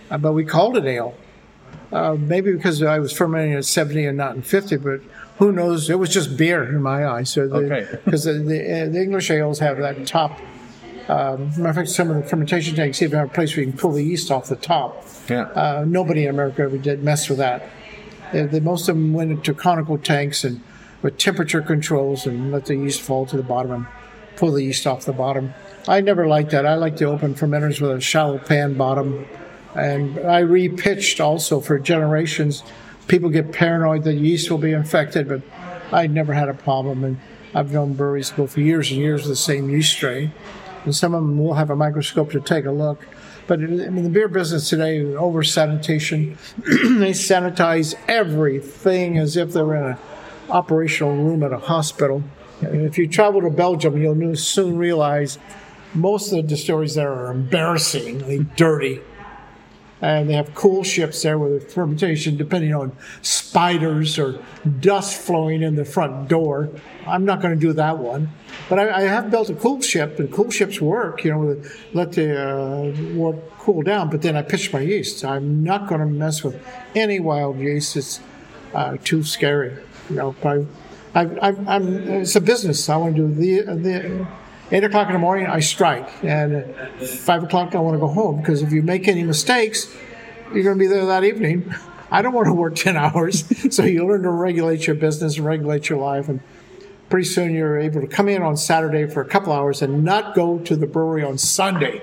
[0.09, 1.15] uh, but we called it ale.
[1.93, 5.01] Uh, maybe because I was fermenting at 70 and not in 50, but
[5.37, 5.89] who knows?
[5.89, 7.29] It was just beer in my eyes.
[7.29, 7.87] So Okay.
[8.05, 10.39] because the, the, uh, the English ales have that top.
[11.07, 13.71] Um, matter of fact, some of the fermentation tanks even have a place where you
[13.71, 15.05] can pull the yeast off the top.
[15.29, 15.43] Yeah.
[15.49, 17.63] Uh, nobody in America ever did mess with that.
[18.33, 20.61] Uh, the, most of them went into conical tanks and
[21.01, 23.85] with temperature controls and let the yeast fall to the bottom and
[24.37, 25.53] pull the yeast off the bottom.
[25.87, 26.65] I never liked that.
[26.65, 29.27] I like the open fermenters with a shallow pan bottom.
[29.75, 32.63] And I repitched also for generations.
[33.07, 35.41] People get paranoid that yeast will be infected, but
[35.91, 37.03] I never had a problem.
[37.03, 37.19] And
[37.53, 40.31] I've known breweries go for years and years with the same yeast strain.
[40.85, 43.05] And some of them will have a microscope to take a look.
[43.47, 49.53] But uh, I mean, the beer business today, over sanitation, they sanitize everything as if
[49.53, 49.97] they're in an
[50.49, 52.23] operational room at a hospital.
[52.61, 55.37] And if you travel to Belgium, you'll soon realize
[55.93, 59.01] most of the distilleries there are embarrassingly dirty.
[60.03, 62.91] And they have cool ships there with fermentation, depending on
[63.21, 64.37] spiders or
[64.81, 66.69] dust flowing in the front door.
[67.07, 68.29] I'm not going to do that one,
[68.67, 71.23] but I, I, have built a cool ship, and cool ships work.
[71.23, 71.61] You know,
[71.93, 75.23] let the uh, water cool down, but then I pitch my yeast.
[75.23, 76.61] I'm not going to mess with
[76.95, 77.95] any wild yeast.
[77.95, 78.19] It's
[78.73, 79.77] uh, too scary.
[80.09, 80.65] You know, I,
[81.15, 82.89] I, I'm, it's a business.
[82.89, 84.27] I want to do the the
[84.71, 88.07] eight o'clock in the morning, I strike, and at five o'clock, I want to go
[88.07, 89.93] home because if you make any mistakes,
[90.53, 91.73] you're going to be there that evening.
[92.11, 93.43] I don't want to work ten hours,
[93.75, 96.39] so you learn to regulate your business and regulate your life, and
[97.09, 100.33] pretty soon you're able to come in on Saturday for a couple hours and not
[100.35, 102.01] go to the brewery on Sunday.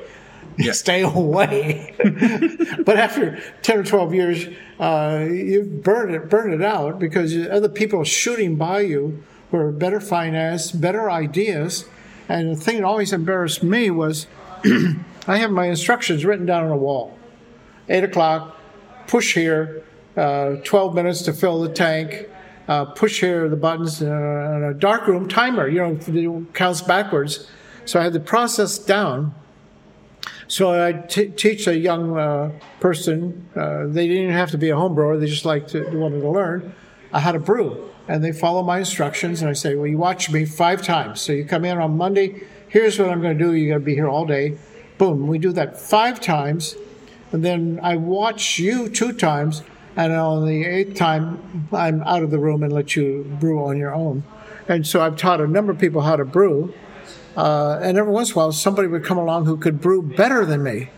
[0.58, 0.72] Yeah.
[0.72, 1.94] Stay away.
[2.84, 4.46] but after ten or twelve years,
[4.78, 9.56] uh, you burn it, burn it out because other people are shooting by you who
[9.56, 11.86] are better financed, better ideas,
[12.30, 14.28] and the thing that always embarrassed me was
[15.26, 17.18] I have my instructions written down on a wall.
[17.88, 18.56] Eight o'clock,
[19.08, 19.82] push here,
[20.16, 22.28] uh, 12 minutes to fill the tank,
[22.68, 27.50] uh, push here the buttons, uh, and a dark room timer, you know, counts backwards.
[27.84, 29.34] So I had the process down.
[30.46, 34.76] So I t- teach a young uh, person, uh, they didn't have to be a
[34.76, 36.74] home brewer, they just like to, wanted to learn
[37.12, 39.40] how to brew and they follow my instructions.
[39.40, 41.20] And I say, well, you watch me five times.
[41.20, 42.42] So you come in on Monday.
[42.68, 43.54] Here's what I'm going to do.
[43.54, 44.58] You're going to be here all day.
[44.98, 45.28] Boom.
[45.28, 46.74] We do that five times.
[47.30, 49.62] And then I watch you two times.
[49.94, 53.78] And on the eighth time, I'm out of the room and let you brew on
[53.78, 54.24] your own.
[54.66, 56.74] And so I've taught a number of people how to brew.
[57.36, 60.44] Uh, and every once in a while, somebody would come along who could brew better
[60.44, 60.90] than me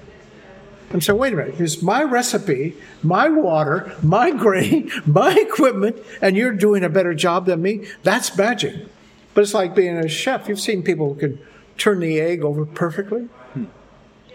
[0.92, 6.36] and say, wait a minute, it's my recipe, my water, my grain, my equipment, and
[6.36, 7.86] you're doing a better job than me.
[8.02, 8.86] That's magic.
[9.34, 10.48] But it's like being a chef.
[10.48, 11.38] You've seen people who can
[11.78, 13.22] turn the egg over perfectly.
[13.54, 13.64] Hmm.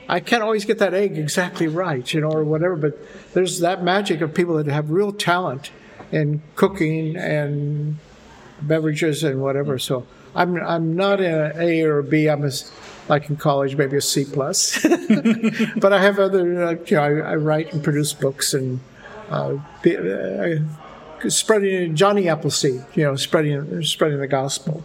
[0.10, 2.98] I can't always get that egg exactly right, you know, or whatever, but
[3.34, 5.72] there's that magic of people that have real talent
[6.12, 7.98] in cooking and
[8.62, 9.78] beverages and whatever.
[9.78, 12.28] So I'm, I'm not an A or a B.
[12.28, 12.52] I'm a
[13.10, 14.82] like in college, maybe a C plus.
[15.78, 18.80] but I have other, uh, you know, I, I, write and produce books and
[19.30, 24.84] uh, uh, spreading Johnny Appleseed, you know, spreading spreading the gospel.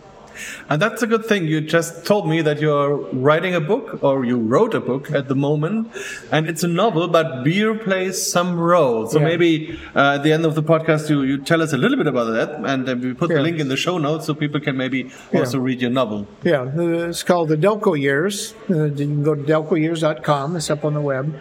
[0.69, 1.47] And that's a good thing.
[1.47, 5.29] You just told me that you're writing a book, or you wrote a book at
[5.29, 5.91] the moment,
[6.31, 9.07] and it's a novel, but beer plays some role.
[9.07, 9.25] So yeah.
[9.25, 12.07] maybe uh, at the end of the podcast, you, you tell us a little bit
[12.07, 13.37] about that, and uh, we put yeah.
[13.37, 16.27] the link in the show notes so people can maybe also read your novel.
[16.43, 18.55] Yeah, it's called The Delco Years.
[18.71, 21.39] Uh, you can go to delcoyears.com, it's up on the web.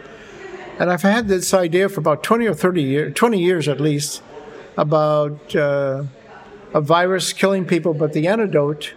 [0.79, 4.23] And I've had this idea for about 20 or 30 years, 20 years at least,
[4.77, 5.55] about.
[6.73, 8.93] A virus killing people, but the antidote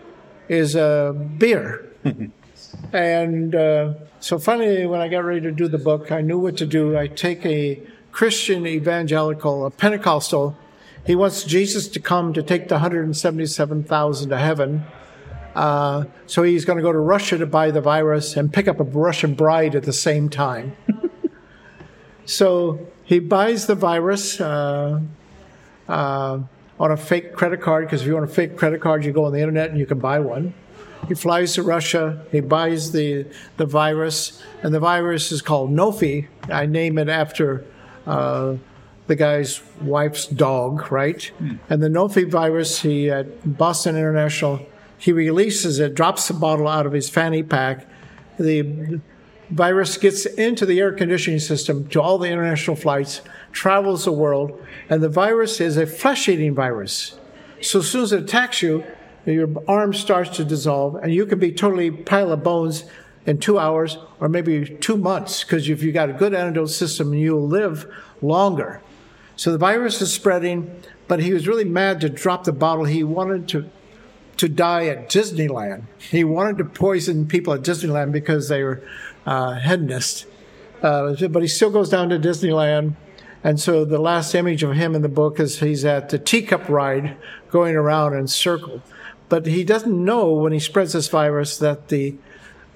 [0.49, 1.91] is uh, beer.
[2.93, 6.57] and uh, so finally, when I got ready to do the book, I knew what
[6.59, 6.97] to do.
[6.97, 7.81] I take a
[8.12, 10.57] Christian evangelical, a Pentecostal.
[11.05, 14.85] He wants Jesus to come to take the 177,000 to heaven.
[15.55, 18.81] Uh, so he's going to go to Russia to buy the virus and pick up
[18.81, 20.77] a Russian bride at the same time.
[22.25, 24.41] so he buys the virus.
[24.41, 25.01] Uh,
[25.89, 26.39] uh,
[26.79, 29.25] on a fake credit card because if you want a fake credit card, you go
[29.25, 30.55] on the internet and you can buy one.
[31.09, 32.25] He flies to Russia.
[32.33, 36.29] He buys the the virus, and the virus is called Nofi.
[36.49, 37.64] I name it after
[38.07, 38.57] uh,
[39.07, 41.31] the guy's wife's dog, right?
[41.41, 41.59] Mm.
[41.68, 44.66] And the Nofi virus, he at Boston International,
[44.97, 47.87] he releases it, drops the bottle out of his fanny pack.
[48.39, 49.01] The
[49.55, 54.61] virus gets into the air conditioning system to all the international flights, travels the world,
[54.88, 57.18] and the virus is a flesh eating virus.
[57.61, 58.84] So as soon as it attacks you,
[59.24, 62.84] your arm starts to dissolve, and you can be totally pile of bones
[63.26, 67.14] in two hours or maybe two months, because if you've got a good antidote system,
[67.14, 67.90] you'll live
[68.20, 68.82] longer.
[69.36, 72.84] So the virus is spreading, but he was really mad to drop the bottle.
[72.84, 73.70] He wanted to
[74.36, 75.84] to die at Disneyland.
[75.98, 78.82] He wanted to poison people at Disneyland because they were
[79.27, 80.27] uh, hedonist.
[80.83, 82.95] Uh, but he still goes down to Disneyland.
[83.43, 86.68] And so the last image of him in the book is he's at the teacup
[86.68, 87.16] ride
[87.51, 88.83] going around in circle.
[89.29, 92.16] But he doesn't know when he spreads this virus that the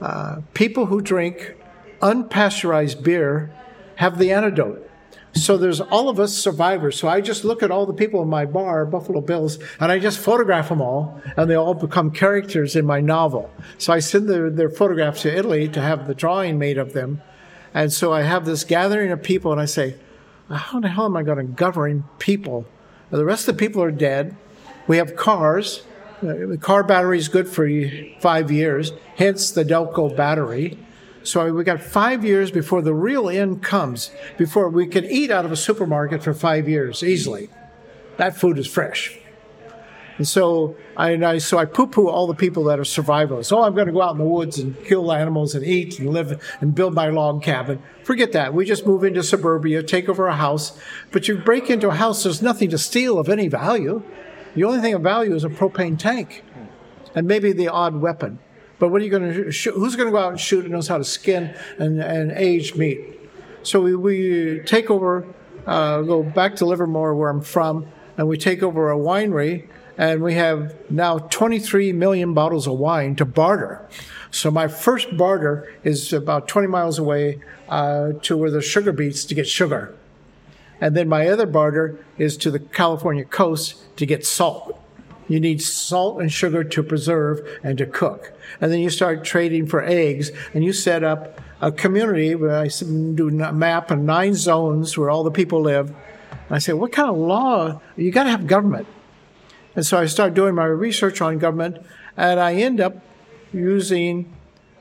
[0.00, 1.56] uh, people who drink
[2.00, 3.50] unpasteurized beer
[3.96, 4.87] have the antidote.
[5.38, 6.98] So there's all of us survivors.
[6.98, 9.98] So I just look at all the people in my bar, Buffalo Bill's, and I
[9.98, 13.50] just photograph them all, and they all become characters in my novel.
[13.78, 17.22] So I send their, their photographs to Italy to have the drawing made of them.
[17.72, 19.96] And so I have this gathering of people, and I say,
[20.50, 22.66] how the hell am I going to govern people?
[23.10, 24.36] The rest of the people are dead.
[24.86, 25.82] We have cars.
[26.20, 27.68] The car battery is good for
[28.20, 30.78] five years, hence the Delco battery.
[31.22, 35.44] So we got five years before the real end comes, before we could eat out
[35.44, 37.50] of a supermarket for five years easily.
[38.16, 39.18] That food is fresh.
[40.16, 43.52] And so I, and I so I poo-poo all the people that are survivalists.
[43.52, 46.10] Oh, I'm going to go out in the woods and kill animals and eat and
[46.10, 47.80] live and build my log cabin.
[48.02, 48.52] Forget that.
[48.52, 50.76] We just move into suburbia, take over a house.
[51.12, 54.02] But you break into a house, there's nothing to steal of any value.
[54.54, 56.42] The only thing of value is a propane tank,
[57.14, 58.40] and maybe the odd weapon.
[58.78, 59.74] But what are you going to shoot?
[59.74, 62.74] Who's going to go out and shoot and knows how to skin and, and age
[62.74, 63.00] meat?
[63.62, 65.26] So we, we take over,
[65.66, 69.68] uh, go back to Livermore, where I'm from, and we take over a winery
[69.98, 73.86] and we have now 23 million bottles of wine to barter.
[74.30, 79.24] So my first barter is about 20 miles away uh, to where the sugar beets
[79.24, 79.94] to get sugar.
[80.80, 84.80] And then my other barter is to the California coast to get salt.
[85.26, 88.32] You need salt and sugar to preserve and to cook.
[88.60, 92.68] And then you start trading for eggs and you set up a community where I
[92.68, 95.90] do a map of nine zones where all the people live.
[95.90, 97.80] And I say, what kind of law?
[97.96, 98.86] You got to have government.
[99.74, 101.78] And so I start doing my research on government,
[102.16, 102.96] and I end up
[103.52, 104.34] using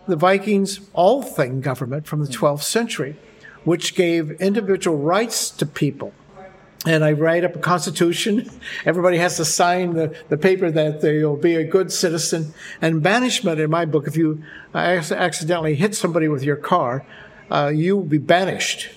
[0.07, 2.45] the Vikings' Althing government from the hmm.
[2.45, 3.15] 12th century,
[3.63, 6.13] which gave individual rights to people.
[6.87, 8.49] And I write up a constitution.
[8.85, 12.53] Everybody has to sign the, the paper that they'll be a good citizen.
[12.81, 14.41] And banishment in my book, if you
[14.73, 17.05] accidentally hit somebody with your car,
[17.51, 18.87] uh, you will be banished.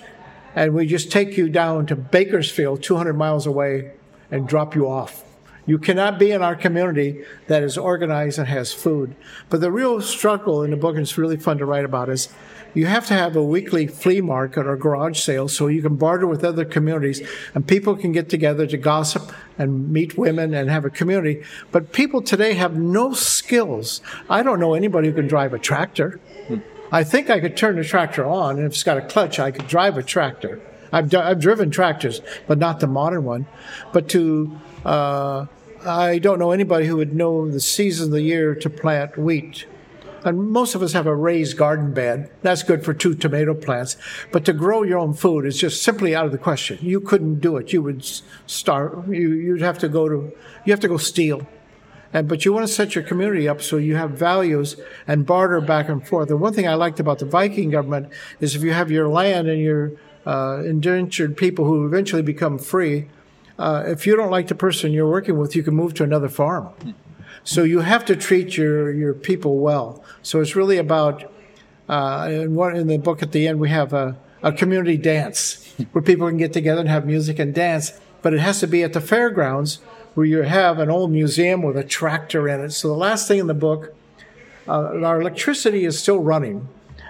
[0.55, 3.91] And we just take you down to Bakersfield, 200 miles away,
[4.31, 5.25] and drop you off.
[5.71, 9.15] You cannot be in our community that is organized and has food.
[9.51, 12.29] But the real struggle in the book, and it's really fun to write about, is
[12.75, 16.27] you have to have a weekly flea market or garage sale so you can barter
[16.27, 20.85] with other communities and people can get together to gossip and meet women and have
[20.85, 21.45] a community.
[21.71, 24.01] But people today have no skills.
[24.29, 26.19] I don't know anybody who can drive a tractor.
[26.91, 29.53] I think I could turn the tractor on, and if it's got a clutch, I
[29.53, 30.61] could drive a tractor.
[30.93, 33.47] I've, I've driven tractors, but not the modern one.
[33.93, 35.47] But to uh,
[35.85, 39.67] I don't know anybody who would know the season of the year to plant wheat.
[40.23, 42.31] And most of us have a raised garden bed.
[42.43, 43.97] That's good for two tomato plants.
[44.31, 46.79] But to grow your own food is just simply out of the question.
[46.83, 47.73] You couldn't do it.
[47.73, 48.05] You would
[48.47, 49.09] start.
[49.09, 50.33] You, you'd have to go to.
[50.67, 51.47] You have to go steal.
[52.13, 54.77] And but you want to set your community up so you have values
[55.07, 56.29] and barter back and forth.
[56.31, 59.49] And one thing I liked about the Viking government is if you have your land
[59.49, 59.93] and your
[60.27, 63.09] uh, indentured people who eventually become free,
[63.61, 66.29] uh, if you don't like the person you're working with, you can move to another
[66.29, 66.71] farm.
[67.45, 70.03] So you have to treat your, your people well.
[70.23, 71.31] So it's really about,
[71.89, 75.75] uh, in, one, in the book at the end, we have a, a community dance
[75.93, 77.93] where people can get together and have music and dance,
[78.23, 79.81] but it has to be at the fairgrounds
[80.15, 82.71] where you have an old museum with a tractor in it.
[82.71, 83.95] So the last thing in the book,
[84.67, 86.69] uh, our electricity is still running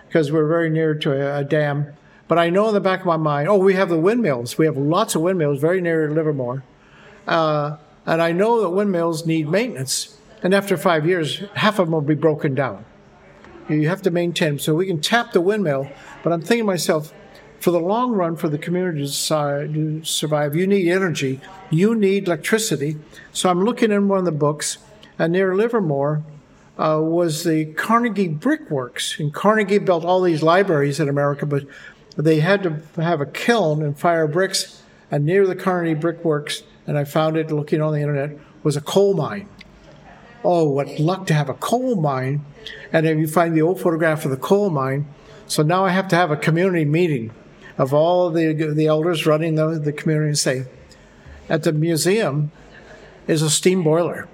[0.09, 1.95] because we're very near to a, a dam.
[2.31, 4.57] But I know in the back of my mind, oh, we have the windmills.
[4.57, 6.62] We have lots of windmills very near Livermore.
[7.26, 7.76] Uh,
[8.07, 10.16] and I know that windmills need maintenance.
[10.41, 12.85] And after five years, half of them will be broken down.
[13.68, 14.59] You have to maintain them.
[14.61, 15.91] So we can tap the windmill.
[16.22, 17.12] But I'm thinking to myself,
[17.59, 21.41] for the long run, for the community to survive, you need energy.
[21.68, 22.97] You need electricity.
[23.33, 24.78] So I'm looking in one of the books,
[25.18, 26.22] and near Livermore
[26.78, 29.18] uh, was the Carnegie Brickworks.
[29.18, 31.64] And Carnegie built all these libraries in America, but
[32.21, 34.83] they had to have a kiln and fire bricks.
[35.11, 38.81] And near the Carnegie Brickworks, and I found it looking on the internet, was a
[38.81, 39.49] coal mine.
[40.45, 42.45] Oh, what luck to have a coal mine.
[42.93, 45.07] And then you find the old photograph of the coal mine.
[45.47, 47.33] So now I have to have a community meeting
[47.77, 50.64] of all the, the elders running the, the community and say,
[51.49, 52.53] at the museum
[53.27, 54.29] is a steam boiler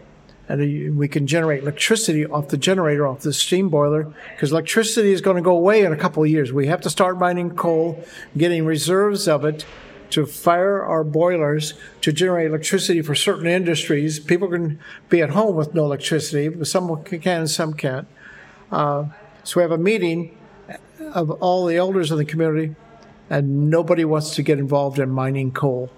[0.48, 5.20] and we can generate electricity off the generator off the steam boiler because electricity is
[5.20, 6.52] going to go away in a couple of years.
[6.52, 8.04] We have to start mining coal,
[8.36, 9.64] getting reserves of it
[10.10, 14.20] to fire our boilers to generate electricity for certain industries.
[14.20, 14.78] People can
[15.08, 18.06] be at home with no electricity, but some can and some can't.
[18.70, 19.06] Uh,
[19.42, 20.36] so we have a meeting
[21.12, 22.74] of all the elders in the community,
[23.28, 25.90] and nobody wants to get involved in mining coal.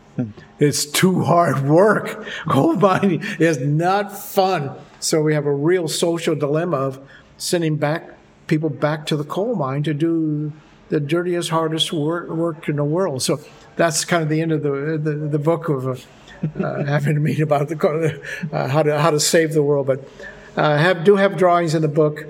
[0.59, 2.27] It's too hard work.
[2.49, 4.73] Coal mining is not fun.
[5.01, 7.01] So we have a real social dilemma of
[7.37, 10.53] sending back people back to the coal mine to do
[10.89, 13.23] the dirtiest, hardest work, work in the world.
[13.23, 13.41] So
[13.77, 17.21] that's kind of the end of the the, the book of uh, uh, having to
[17.21, 18.21] meet about the
[18.53, 19.87] uh, how to how to save the world.
[19.87, 20.09] But
[20.57, 22.25] uh, have do have drawings in the book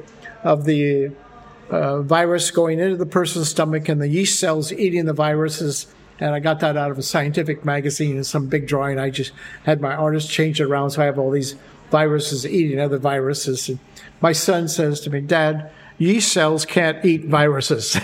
[0.45, 1.13] of the
[1.71, 5.87] uh, virus going into the person's stomach and the yeast cells eating the viruses
[6.21, 8.99] and I got that out of a scientific magazine and some big drawing.
[8.99, 9.33] I just
[9.65, 11.55] had my artist change it around, so I have all these
[11.91, 13.69] viruses eating other viruses.
[13.69, 13.79] And
[14.21, 17.97] my son says to me, "Dad, yeast cells can't eat viruses.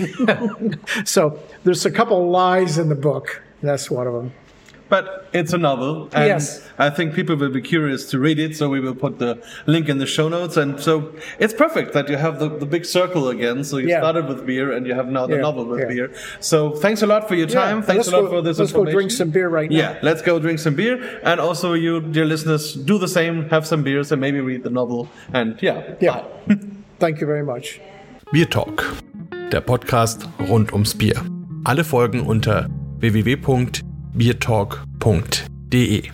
[1.05, 3.43] so there's a couple lies in the book.
[3.63, 4.33] That's one of them.
[4.95, 5.05] But
[5.41, 6.45] it's a novel, and Yes.
[6.79, 8.53] I think people will be curious to read it.
[8.57, 9.33] So we will put the
[9.67, 10.93] link in the show notes, and so
[11.43, 13.65] it's perfect that you have the, the big circle again.
[13.65, 14.01] So you Yeah.
[14.03, 15.89] started with beer, and you have now the Yeah, novel with yeah.
[15.95, 16.09] beer.
[16.41, 17.77] So thanks a lot for your time.
[17.79, 19.79] Yeah, thanks a lot go- for this let's go drink some beer right now.
[19.83, 23.49] Yeah, let's go drink some beer, and also you, dear listeners, do the same.
[23.51, 25.09] Have some beers, and maybe read the novel.
[25.33, 26.23] And yeah, Yeah.
[27.01, 27.81] Thank you very much.
[28.33, 28.85] BierTalk,
[29.51, 31.21] der Podcast rund ums Bier.
[31.65, 32.69] Alle Folgen unter
[34.15, 36.11] beertalk.de.